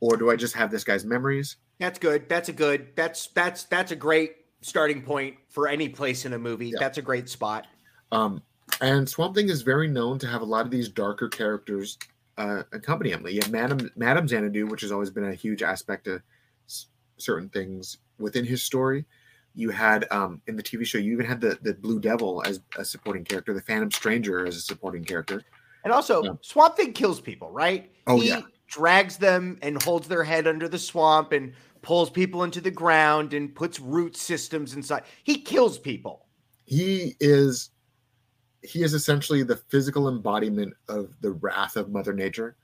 [0.00, 1.56] Or do I just have this guy's memories?
[1.78, 2.28] That's good.
[2.28, 2.88] That's a good.
[2.96, 6.68] That's that's that's a great starting point for any place in a movie.
[6.68, 6.78] Yeah.
[6.80, 7.66] That's a great spot.
[8.10, 8.42] Um,
[8.80, 11.96] And Swamp Thing is very known to have a lot of these darker characters
[12.36, 13.26] uh, accompany him.
[13.26, 16.22] You have Madam Madam Xanadu, which has always been a huge aspect of
[16.68, 16.86] s-
[17.16, 19.04] certain things within his story.
[19.54, 22.60] You had um, in the TV show, you even had the the Blue Devil as
[22.76, 25.42] a supporting character, the Phantom Stranger as a supporting character.
[25.84, 26.30] And also, Yeah.
[26.42, 27.90] Swamp Thing kills people, right?
[28.06, 28.42] Oh, he yeah.
[28.68, 33.34] Drags them and holds their head under the swamp and pulls people into the ground
[33.34, 35.02] and puts root systems inside.
[35.24, 36.26] He kills people.
[36.64, 37.70] He is
[38.62, 42.56] he is essentially the physical embodiment of the wrath of Mother Nature.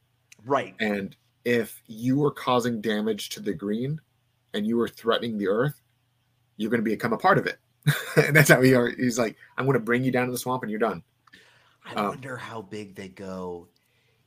[0.45, 0.75] Right.
[0.81, 4.01] And if you are causing damage to the green
[4.53, 5.81] and you are threatening the earth,
[6.57, 7.59] you're going to become a part of it.
[8.17, 8.89] and that's how he are.
[8.89, 11.03] He's like, I'm going to bring you down to the swamp and you're done.
[11.85, 13.69] I Um, wonder how big they go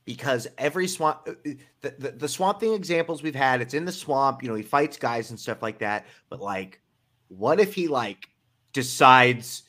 [0.08, 1.50] because every swamp, uh, uh,
[1.82, 4.62] the, the, the swamp thing examples we've had, it's in the swamp, you know, he
[4.62, 6.06] fights guys and stuff like that.
[6.30, 6.80] But like,
[7.28, 8.26] what if he like
[8.72, 9.64] decides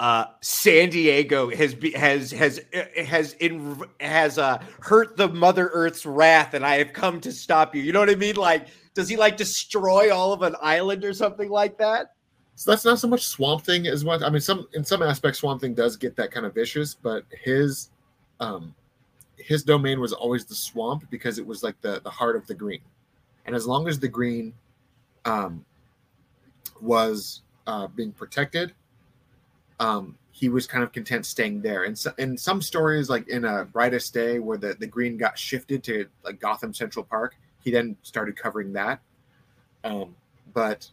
[0.00, 6.06] uh San Diego has has has uh, has in has uh hurt the mother earth's
[6.06, 7.82] wrath and I have come to stop you.
[7.82, 8.36] You know what I mean?
[8.36, 12.14] Like does he like destroy all of an island or something like that?
[12.54, 14.22] So that's not so much Swamp Thing as much.
[14.22, 17.24] I mean, some in some aspects, Swamp Thing does get that kind of vicious, but
[17.44, 17.90] his
[18.40, 18.74] um
[19.38, 22.54] his domain was always the swamp because it was like the the heart of the
[22.54, 22.80] green,
[23.44, 24.54] and as long as the green
[25.24, 25.64] um
[26.80, 28.72] was uh, being protected,
[29.80, 31.84] um he was kind of content staying there.
[31.84, 35.38] And so, in some stories, like in a Brightest Day, where the the green got
[35.38, 39.00] shifted to like Gotham Central Park, he then started covering that.
[39.84, 40.14] Um,
[40.52, 40.90] but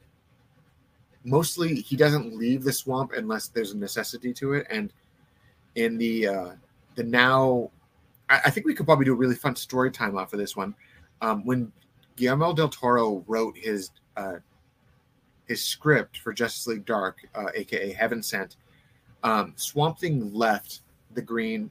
[1.24, 4.92] mostly he doesn't leave the swamp unless there's a necessity to it and
[5.76, 6.52] in the uh
[6.96, 7.70] the now
[8.46, 10.74] i, think we could probably do a really fun story time off of this one.
[11.22, 11.72] Um when
[12.16, 14.36] guillermo del toro wrote his uh
[15.46, 18.58] his script for justice league dark uh, aka heaven sent
[19.24, 20.82] um swamp thing left
[21.14, 21.70] the green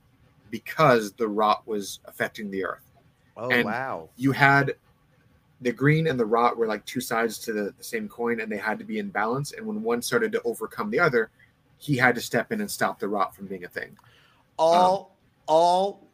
[0.51, 2.85] because the rot was affecting the earth.
[3.37, 4.11] Oh And- wow.
[4.17, 4.75] you had
[5.63, 8.51] the green and the rot were like two sides to the, the same coin and
[8.51, 9.53] they had to be in balance.
[9.53, 11.31] And when one started to overcome the other
[11.79, 13.97] he had to step in and stop the rot from being a thing.
[14.59, 16.07] All all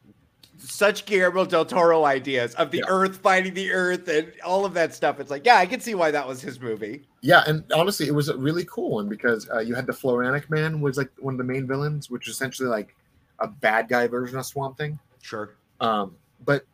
[0.59, 2.85] such Guillermo del Toro ideas of the Yeah.
[2.89, 5.21] earth fighting the earth and all of that stuff.
[5.21, 7.07] It's like, yeah, I can see why that was his movie.
[7.21, 10.49] yeah and honestly it was a really cool one because uh, you had the floronic
[10.51, 12.95] man was like one of the main villains which is essentially like
[13.41, 15.51] a bad guy version of swamp thing Sure.
[15.81, 16.65] um, but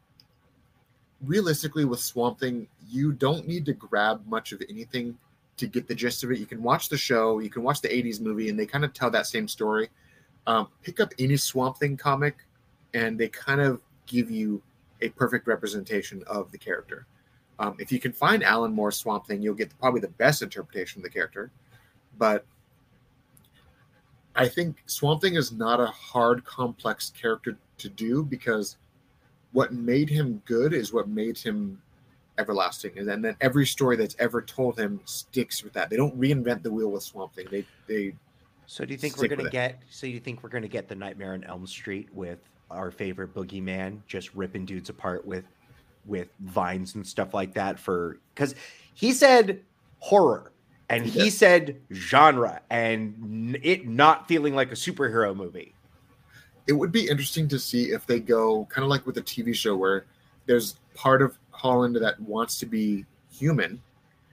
[1.22, 5.16] realistically with swamp thing you don't need to grab much of anything
[5.57, 7.89] to get the gist of it you can watch the show you can watch the
[7.89, 9.89] 80s movie and they kind of tell that same story
[10.47, 12.37] um, pick up any swamp thing comic
[12.95, 14.62] and they kind of give you
[15.01, 17.07] a perfect representation of the character.
[17.59, 21.01] Um, if you can find alan moore's swamp thing you'll get probably the best interpretation
[21.01, 21.51] of the character.
[22.18, 22.47] But
[24.36, 28.76] i think swamp thing is not a hard complex character to do because
[29.53, 31.80] what made him good is what made him
[32.38, 32.99] everlasting.
[32.99, 35.90] And then, then every story that's ever told him sticks with that.
[35.90, 37.47] They don't reinvent the wheel with swamp thing.
[37.51, 38.14] They they
[38.66, 39.82] So do you think we're gonna get?
[39.90, 42.38] So you think we're gonna get the Nightmare on Elm Street with
[42.74, 45.44] our favorite boogeyman just ripping dudes apart with
[46.06, 48.54] with vines and stuff like that for because
[48.92, 49.60] he said
[50.00, 50.52] horror
[50.90, 51.32] and He did.
[51.32, 55.72] said genre and it not feeling like a superhero movie.
[56.66, 59.54] it would be interesting to see if they go kind of like with the TV
[59.54, 60.04] show where
[60.46, 63.80] there's part of Holland that wants to be human,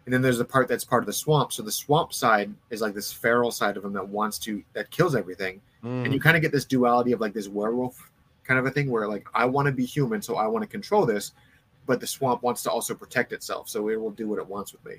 [0.05, 1.53] and then there's the part that's part of the swamp.
[1.53, 4.91] So the swamp side is like this feral side of him that wants to that
[4.91, 6.23] kills everything, and you mm.
[6.23, 8.11] kind of get this duality of like this werewolf
[8.52, 10.68] kind of a thing where like I want to be human, so I want to
[10.68, 11.32] control this,
[11.86, 14.74] but the swamp wants to also protect itself, so it will do what it wants
[14.74, 14.95] with me.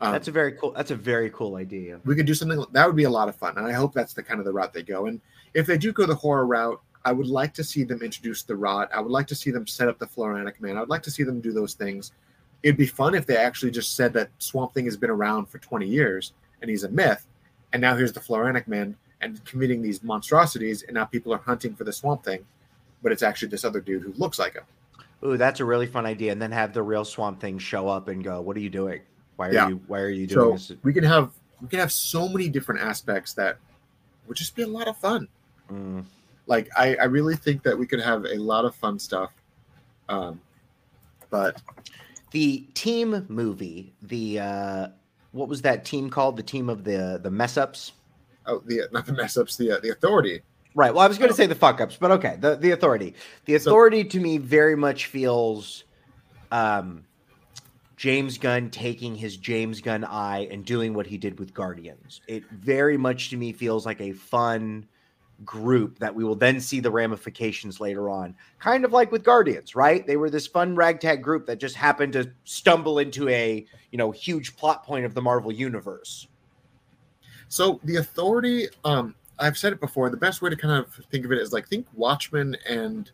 [0.00, 0.70] Um, That's a very cool.
[0.72, 2.00] That's a very cool idea.
[2.06, 4.14] we could do something that would be a lot of fun and i hope that's
[4.14, 5.20] the kind of the route they go and
[5.52, 8.56] if they do go the horror route i would like to see them introduce the
[8.56, 11.02] rot i would like to see them set up the floronic man i would like
[11.02, 12.12] to see them do those things
[12.62, 15.58] it'd be fun if they actually just said that swamp thing has been around for
[15.58, 17.26] 20 years and he's a myth
[17.74, 21.74] and now here's the floronic man and committing these monstrosities and now people are hunting
[21.74, 22.42] for the swamp thing
[23.02, 24.64] but it's actually this other dude who looks like him
[25.22, 26.32] Ooh, that's a really fun idea.
[26.32, 29.02] And then have the real Swamp Thing show up and go, "What are you doing?
[29.36, 29.68] Why are Yeah.
[29.68, 29.80] you?
[29.86, 31.30] Why are you doing so this?" we can have
[31.60, 33.58] we can have so many different aspects that
[34.26, 35.28] would just be a lot of fun
[35.70, 36.04] Mm.
[36.46, 39.32] like I, I really think that we could have a lot of fun stuff
[40.08, 40.40] um
[41.28, 41.60] but
[42.32, 44.88] The team movie, the uh,
[45.32, 46.36] what was that team called?
[46.36, 47.92] The team of the the mess ups.
[48.46, 50.40] oh the not the mess ups the uh, the authority
[50.74, 50.94] Right.
[50.94, 52.36] Well, I was going to say the fuck ups, but okay.
[52.38, 53.14] The the authority.
[53.44, 55.84] The So- authority to me very much feels
[56.52, 57.04] um
[57.96, 62.22] James Gunn taking his James Gunn eye and doing what he did with Guardians.
[62.28, 64.86] It very much to me feels like a fun
[65.44, 68.34] group that we will then see the ramifications later on.
[68.58, 70.06] Kind of like with Guardians, right?
[70.06, 74.10] They were this fun ragtag group that just happened to stumble into a, you know,
[74.10, 76.26] huge plot point of the Marvel universe.
[77.48, 81.24] So the authority, um, I've said it before, the best way to kind of think
[81.24, 83.10] of it is like think Watchmen and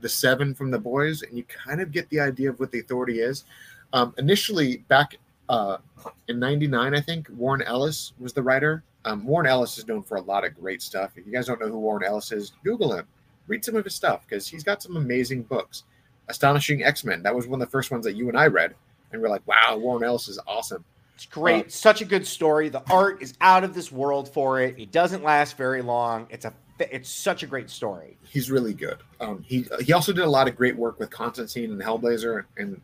[0.00, 2.80] the seven from the boys, and you kind of get the idea of what the
[2.80, 3.44] authority is.
[3.92, 5.16] Um, initially, back
[5.48, 5.78] uh,
[6.28, 8.82] in '99, I think Warren Ellis was the writer.
[9.04, 11.12] Um, Warren Ellis is known for a lot of great stuff.
[11.16, 13.06] If you guys don't know who Warren Ellis is, Google him,
[13.46, 15.84] read some of his stuff because he's got some amazing books.
[16.28, 18.74] Astonishing X Men, that was one of the first ones that you and I read,
[19.12, 20.84] and we're like, wow, Warren Ellis is awesome.
[21.18, 21.72] It's great.
[21.72, 22.68] Such a good story.
[22.68, 24.78] The art is out of this world for it.
[24.78, 26.28] It doesn't last very long.
[26.30, 28.16] It's a it's such a great story.
[28.22, 28.98] He's really good.
[29.20, 32.44] Um, he he also did a lot of great work with Constantine and Hellblazer.
[32.56, 32.80] And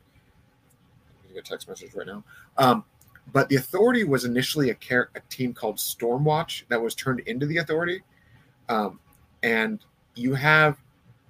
[1.39, 2.25] a text message right now.
[2.59, 2.85] Um,
[3.33, 7.47] but the Authority was initially a, car- a team called Stormwatch that was turned into
[7.47, 8.03] the Authority.
[8.69, 8.99] Um,
[9.45, 9.79] and
[10.17, 10.79] you have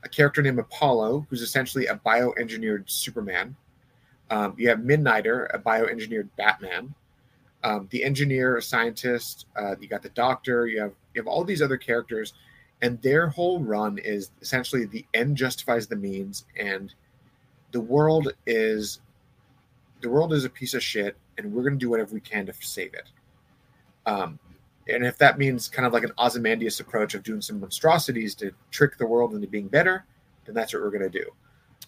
[0.05, 3.57] a character named Apollo, who's essentially a bioengineered Superman.
[4.35, 6.95] Um, you have Midnighter, a bioengineered Batman.
[7.63, 9.47] Um, the engineer, a scientist.
[9.57, 10.67] Uh, you got the doctor.
[10.67, 12.35] You have you have all these other characters
[12.83, 16.95] and their whole run is essentially the end justifies the means and
[17.73, 19.01] the world is
[20.01, 22.53] the world is a piece of shit and we're to do whatever we can to
[22.61, 23.09] save it
[24.07, 24.39] um,
[24.89, 28.53] and if that means kind of like an ozymandias approach of doing some monstrosities to
[28.71, 30.05] trick the world into being better
[30.45, 31.31] then that's what we're to do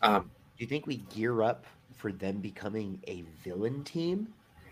[0.02, 1.66] um, do you think we gear up
[1.96, 4.28] for them becoming a villain team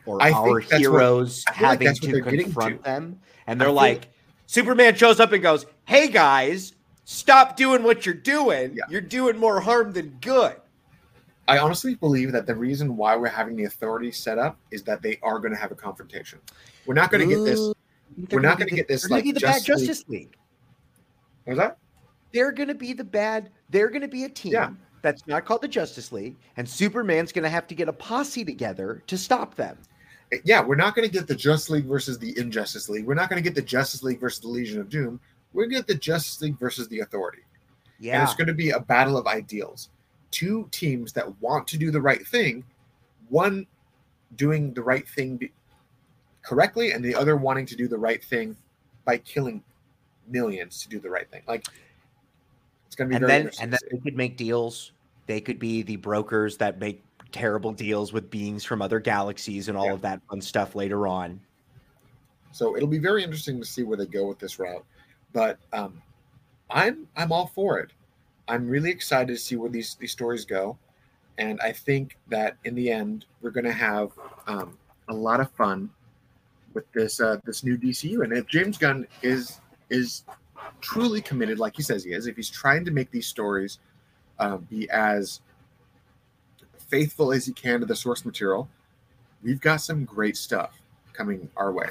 [0.07, 2.83] or I our heroes what, having like to confront to.
[2.83, 4.09] them and they're like
[4.47, 8.75] Superman shows up and goes, "Hey guys, stop doing what you're doing.
[8.75, 8.85] Yeah.
[8.91, 10.57] You're doing more harm than good."
[11.47, 15.03] I honestly believe that the reason why we're having the authority set up is that
[15.03, 16.39] they are going to have a confrontation.
[16.87, 17.73] We're not going to get this.
[18.31, 20.21] We're not going to get this like the Justice bad Justice League.
[20.21, 20.37] League.
[21.45, 21.79] What's that?
[22.33, 23.51] They're going to be the bad.
[23.71, 24.71] They're going to be a team yeah.
[25.05, 28.45] That's not called the Justice League, and Superman's going to have to get a posse
[28.45, 29.77] together to stop them
[30.33, 33.05] eh, yeah, we're not going to get the Justice League versus the Injustice League.
[33.05, 35.21] We're not going to get the Justice League versus the Legion of Doom.
[35.53, 37.43] We're going to get the Justice League versus the Authority.
[38.01, 38.15] Yeah.
[38.15, 39.91] And it's going to be a battle of ideals.
[40.31, 42.65] Two teams that want to do the right thing,
[43.29, 43.67] one
[44.37, 45.49] doing the right thing
[46.43, 48.57] correctly, and the other wanting to do the right thing
[49.05, 49.63] by killing
[50.29, 51.43] millions to do the right thing.
[51.47, 51.67] Like,
[52.87, 54.93] it's going to be and then, And then they could make deals.
[55.27, 57.03] They could be the brokers that make
[57.33, 59.93] terrible deals with beings from other galaxies and all yeah.
[59.93, 61.41] of that fun stuff later on.
[62.53, 64.85] So it'll be very interesting to see where they go with this route.
[65.33, 66.01] But um,
[66.71, 67.91] I'm I'm all for it.
[68.47, 70.79] I'm really excited to see where these these stories go,
[71.39, 74.13] and I think that in the end we're going to have
[74.47, 75.91] um, a lot of fun
[76.75, 78.23] with this uh, this new DCU.
[78.23, 79.61] And if James Gunn is
[79.91, 80.25] is
[80.81, 83.79] truly committed, like he says he is, if he's trying to make these stories
[84.39, 85.41] uh, be as
[86.89, 88.69] faithful as you can to the source material,
[89.43, 90.81] we've got some great stuff
[91.13, 91.89] coming our way.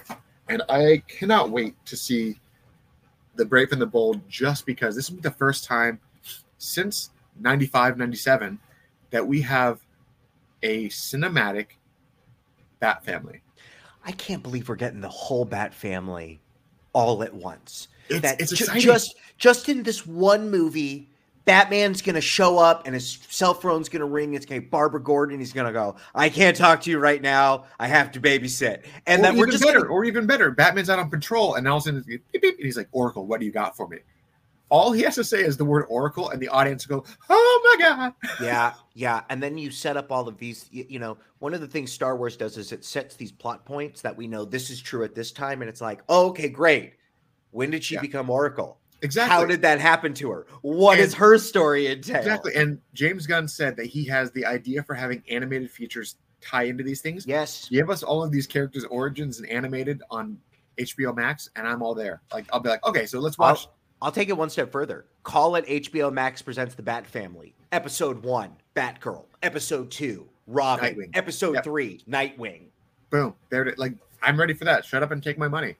[0.49, 2.39] And I cannot wait to see
[3.35, 5.99] the Brave and the Bold just because this will be the first time
[6.57, 8.59] since 95, 97
[9.11, 9.79] that we have
[10.61, 11.67] a cinematic
[12.79, 13.41] Bat family.
[14.05, 16.41] I can't believe we're getting the whole Bat family
[16.91, 17.87] all at once.
[18.09, 21.09] It's, that it's ju- just just in this one movie
[21.45, 24.33] Batman's gonna show up and his cell phone's gonna ring.
[24.33, 25.39] It's gonna be Barbara Gordon.
[25.39, 25.95] He's gonna go.
[26.15, 27.65] I can't talk to you right now.
[27.79, 28.85] I have to babysit.
[29.07, 29.91] And or that we're just better, gonna...
[29.91, 30.51] or even better.
[30.51, 33.25] Batman's out on patrol, and all of a sudden, beep, beep, and he's like, "Oracle,
[33.25, 33.99] what do you got for me?"
[34.69, 37.85] All he has to say is the word Oracle, and the audience go, "Oh my
[37.85, 39.21] god!" Yeah, yeah.
[39.29, 40.67] And then you set up all of these.
[40.71, 43.65] You, you know, one of the things Star Wars does is it sets these plot
[43.65, 46.49] points that we know this is true at this time, and it's like, oh, okay,
[46.49, 46.93] great.
[47.51, 48.01] When did she yeah.
[48.01, 48.79] become Oracle?
[49.03, 49.31] Exactly.
[49.31, 50.47] How did that happen to her?
[50.61, 52.15] What and, is her story entail?
[52.15, 52.55] Exactly.
[52.55, 56.83] And James Gunn said that he has the idea for having animated features tie into
[56.83, 57.27] these things.
[57.27, 57.67] Yes.
[57.69, 60.37] Give us all of these characters' origins and animated on
[60.77, 62.21] HBO Max, and I'm all there.
[62.33, 63.65] Like I'll be like, okay, so let's watch.
[63.65, 63.73] I'll,
[64.03, 65.05] I'll take it one step further.
[65.23, 67.53] Call it HBO Max presents the Bat Family.
[67.71, 69.25] Episode one, Batgirl.
[69.41, 70.95] Episode two, Robin.
[70.95, 71.09] Nightwing.
[71.13, 71.63] Episode yep.
[71.63, 72.67] three, Nightwing.
[73.09, 73.35] Boom.
[73.49, 73.63] There.
[73.63, 73.77] It is.
[73.77, 74.85] Like I'm ready for that.
[74.85, 75.75] Shut up and take my money.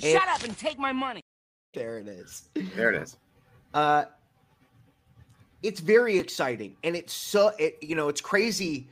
[0.00, 1.20] Shut up and take my money.
[1.74, 2.48] There it is.
[2.74, 3.16] There it is.
[3.72, 4.04] Uh,
[5.62, 8.88] it's very exciting, and it's so it, you know it's crazy.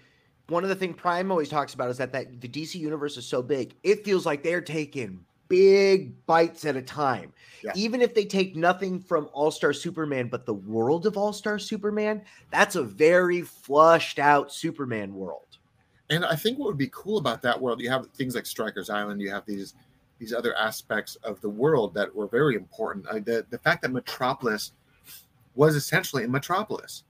[0.46, 3.26] One of the things Prime always talks about is that that the DC universe is
[3.26, 7.32] so big, it feels like they're taking big bites at a time.
[7.62, 7.72] Yeah.
[7.74, 11.58] Even if they take nothing from All Star Superman, but the world of All Star
[11.58, 15.58] Superman, that's a very flushed out Superman world.
[16.10, 18.88] And I think what would be cool about that world, you have things like Stryker's
[18.88, 19.74] Island, you have these
[20.18, 23.06] these other aspects of the world that were very important.
[23.06, 24.72] Uh, the the fact that Metropolis
[25.54, 27.04] was essentially in Metropolis,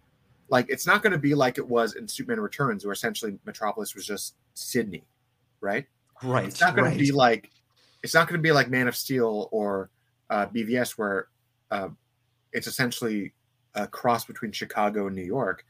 [0.48, 3.94] like it's not going to be like it was in Superman Returns, where essentially Metropolis
[3.94, 5.04] was just Sydney,
[5.60, 5.86] right?
[6.22, 6.46] Right.
[6.46, 6.94] It's not going right.
[6.94, 7.50] to be like
[8.02, 9.90] it's not going to be like Man of Steel or
[10.30, 11.28] uh, BVS, where
[11.70, 11.88] uh,
[12.52, 13.32] it's essentially
[13.74, 15.64] a cross between Chicago and New York.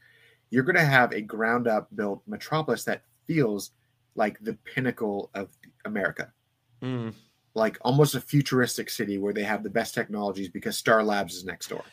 [0.49, 3.71] You're going to have a ground up built metropolis that feels
[4.15, 5.49] like the pinnacle of
[5.85, 6.33] America,
[6.81, 7.13] Mm.
[7.59, 11.45] Like almost a futuristic city where they have the best technologies because Star Labs is
[11.45, 11.83] next door.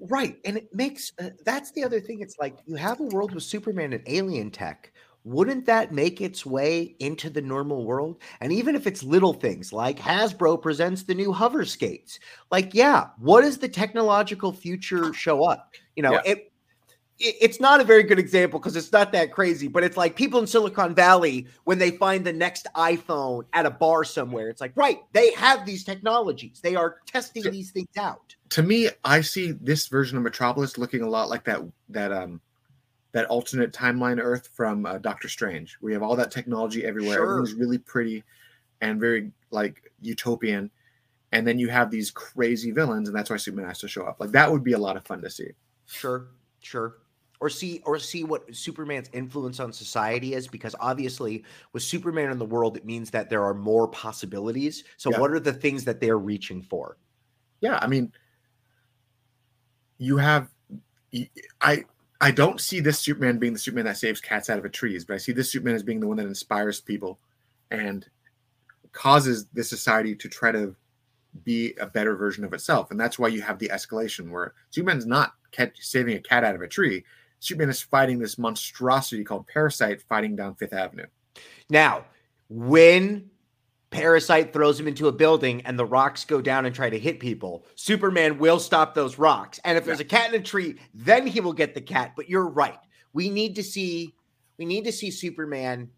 [0.00, 0.38] Right.
[0.44, 2.20] And it makes uh, that's the other thing.
[2.20, 4.92] It's like you have a world with Superman and alien tech.
[5.24, 8.20] Wouldn't that make its way into the normal world?
[8.40, 12.18] And even if it's little things like Hasbro presents the new hover skates,
[12.50, 15.70] like, yeah, what does the technological future show up?
[15.94, 16.22] You know, Yeah.
[16.24, 16.51] it, it
[17.22, 20.40] it's not a very good example because it's not that crazy, but it's like people
[20.40, 24.72] in Silicon Valley when they find the next iPhone at a bar somewhere, it's like,
[24.74, 26.60] right, they have these technologies.
[26.62, 28.34] They are testing these things out.
[28.50, 31.60] to me, I see this version of Metropolis looking a lot like that
[31.90, 32.40] that um
[33.12, 35.76] that alternate timeline Earth from uh, Doctor Strange.
[35.80, 37.16] We have all that technology everywhere.
[37.16, 37.38] Sure.
[37.38, 38.24] Everything's really pretty
[38.80, 40.70] and very like utopian.
[41.30, 44.16] And then you have these crazy villains, and that's why Superman has to show up.
[44.18, 45.50] Like that would be a lot of fun to see.
[45.86, 46.28] Sure,
[46.60, 46.96] sure.
[47.42, 52.38] Or see or see what Superman's influence on society is because obviously with Superman in
[52.38, 54.84] the world it means that there are more possibilities.
[54.96, 55.18] So Yeah.
[55.18, 56.98] what are the things that they're reaching for?
[57.60, 58.12] Yeah, I mean,
[59.98, 60.50] you have
[61.60, 61.84] I
[62.20, 65.04] I don't see this Superman being the Superman that saves cats out of a trees,
[65.04, 67.18] but I see this Superman as being the one that inspires people
[67.72, 68.08] and
[68.92, 70.76] causes the society to try to
[71.44, 72.90] be a better version of itself.
[72.92, 75.34] And that's why you have the escalation where Superman's not
[75.80, 77.04] saving a cat out of a tree.
[77.42, 81.06] Superman is fighting this monstrosity called Parasite fighting down Fifth Avenue.
[81.68, 82.04] Now,
[82.48, 83.30] when
[83.90, 87.18] Parasite throws him into a building and the rocks go down and try to hit
[87.18, 89.58] people, Superman will stop those rocks.
[89.64, 92.12] And if there's a cat in a tree, then he will get the cat.
[92.14, 92.78] But you're right.
[93.12, 94.14] We need to see
[94.56, 95.90] we need to see Superman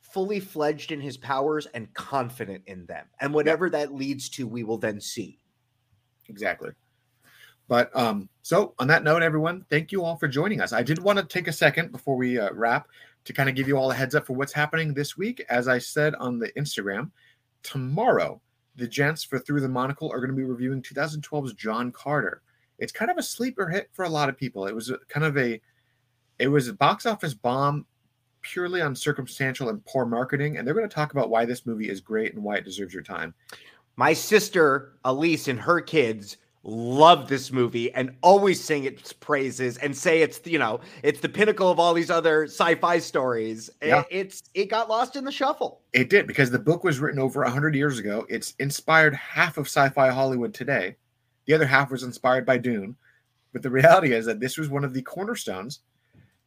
[0.00, 3.06] fully fledged in his powers and confident in them.
[3.20, 5.40] And whatever that leads to, we will then see.
[6.28, 6.70] Exactly.
[7.70, 10.72] But um, so on that note, everyone, thank you all for joining us.
[10.72, 12.88] I did want to take a second before we uh, wrap
[13.24, 15.44] to kind of give you all a heads up for what's happening this week.
[15.48, 17.12] As I said on the Instagram,
[17.62, 18.40] tomorrow
[18.74, 22.42] the gents for Through the Monocle are going to be reviewing 2012's John Carter.
[22.80, 24.66] It's kind of a sleeper hit for a lot of people.
[24.66, 25.60] It was kind of a,
[26.40, 27.86] it was a box office bomb
[28.40, 31.88] purely on circumstantial and poor marketing, and they're going to talk about why this movie
[31.88, 33.32] is great and why it deserves your time.
[33.94, 39.96] My sister Elise and her kids love this movie and always sing its praises and
[39.96, 43.70] say it's you know it's the pinnacle of all these other sci-fi stories.
[43.82, 44.04] Yeah.
[44.10, 45.80] It's it got lost in the shuffle.
[45.92, 48.26] It did because the book was written over 100 years ago.
[48.28, 50.96] It's inspired half of sci fi Hollywood today.
[51.46, 52.96] The other half was inspired by Dune.
[53.52, 55.80] But the reality is that this was one of the cornerstones.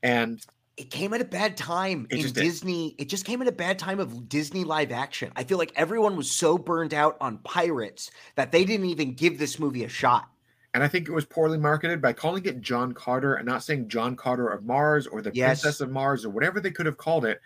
[0.04, 0.46] And
[0.76, 2.32] It came at a bad time in.
[2.32, 2.96] Disney.
[2.98, 5.32] It just came at a bad time of Disney live action.
[5.36, 9.38] I feel like everyone was so burned out on pirates that they didn't even give
[9.38, 10.30] this movie a shot.
[10.74, 13.88] and I think it was poorly marketed by calling it John Carter and not saying
[13.90, 15.62] John Carter of Mars or the Yes.
[15.62, 17.40] Princess of Mars or whatever they could have called it.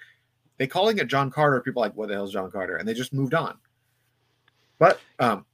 [0.58, 2.78] They calling it John Carter, people like, what the hell is John Carter?
[2.78, 3.58] And they just moved on.
[4.80, 5.46] But um,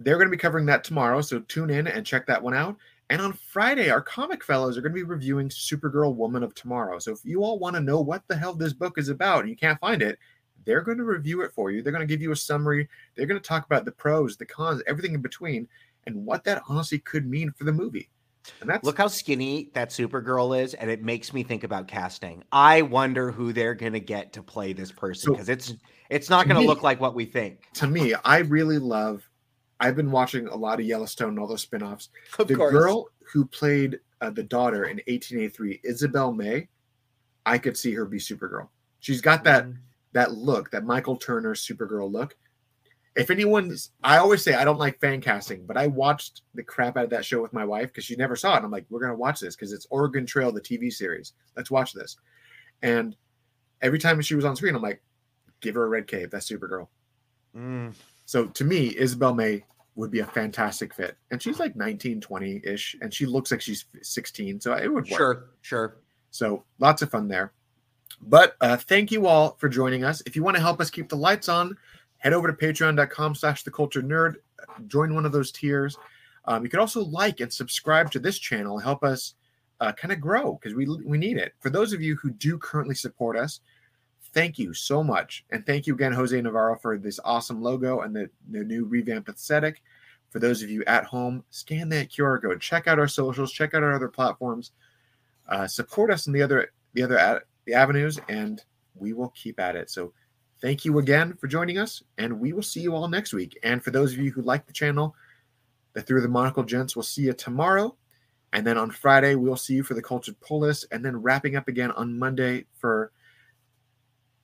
[0.00, 1.20] they're going to be covering that tomorrow.
[1.20, 2.76] So tune in and check that one out.
[3.10, 6.98] And on Friday, our comic fellows are going to be reviewing Supergirl Woman of Tomorrow.
[6.98, 9.48] So if you all want to know what the hell this book is about and
[9.48, 10.18] you can't find it,
[10.66, 11.80] they're going to review it for you.
[11.80, 12.88] They're going to give you a summary.
[13.16, 15.66] They're going to talk about the pros, the cons, everything in between,
[16.06, 18.10] and what that honestly could mean for the movie.
[18.60, 22.42] And that's Look how skinny that Supergirl is, and it makes me think about casting.
[22.52, 25.74] I wonder who they're gonna get to play this person So, because it's
[26.08, 27.68] it's not gonna look like what we think.
[27.74, 29.27] to me, I really love.
[29.80, 32.08] I've been watching a lot of Yellowstone and all those spin-offs.
[32.38, 32.72] Of the course.
[32.72, 36.68] girl who played uh, the daughter in 1883, Isabel May,
[37.46, 38.68] I could see her be Supergirl.
[39.00, 39.76] She's got that Mm.
[40.12, 42.36] that look, that Michael Turner Supergirl look.
[43.14, 46.96] If anyone's, I always say I don't like fan casting, but I watched the crap
[46.96, 48.56] out of that show with my wife because she never saw it.
[48.58, 51.32] And I'm like, we're gonna watch this because it's Oregon Trail, the TV series.
[51.56, 52.16] Let's watch this.
[52.82, 53.16] And
[53.82, 55.02] every time she was on screen, I'm like,
[55.60, 56.30] give her a red cape.
[56.30, 56.88] That's Supergirl.
[57.56, 57.94] Mm.
[58.28, 59.64] So to me, Isabel May
[59.94, 61.16] would be a fantastic fit.
[61.30, 64.60] And she's like 19, 20 ish, and she looks like she's 16.
[64.60, 65.18] So it would work.
[65.18, 65.96] Sure, sure.
[66.30, 67.54] So lots of fun there.
[68.20, 70.22] But uh, thank you all for joining us.
[70.26, 71.74] If you want to help us keep the lights on,
[72.18, 74.34] head over to patreon.com slash the culture nerd.
[74.88, 75.96] Join one of those tiers.
[76.44, 79.36] Um, you can also like and subscribe to this channel, help us
[79.80, 81.54] uh, kind of grow because we we need it.
[81.60, 83.60] For those of you who do currently support us,
[84.32, 85.44] thank you so much.
[85.50, 89.28] And thank you again, Jose Navarro, for this awesome logo and the, the new revamped
[89.28, 89.82] aesthetic.
[90.30, 92.60] For those of you at home, scan that QR code.
[92.60, 93.52] Check out our socials.
[93.52, 94.72] Check out our other platforms.
[95.48, 98.62] Uh, support us in the other the other ad, the avenues, and
[98.94, 99.88] we will keep at it.
[99.88, 100.12] So,
[100.60, 103.58] thank you again for joining us, and we will see you all next week.
[103.62, 105.14] And for those of you who like the channel,
[105.94, 107.96] the Through the Monocle Gents, will see you tomorrow.
[108.52, 111.56] And then on Friday, we'll see you for the Cultured Pull List, and then wrapping
[111.56, 113.12] up again on Monday for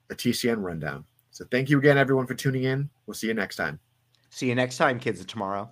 [0.09, 1.05] the TCN rundown.
[1.31, 2.89] So thank you again, everyone, for tuning in.
[3.07, 3.81] We'll see you next time.
[4.31, 5.71] See you next time, kids of tomorrow.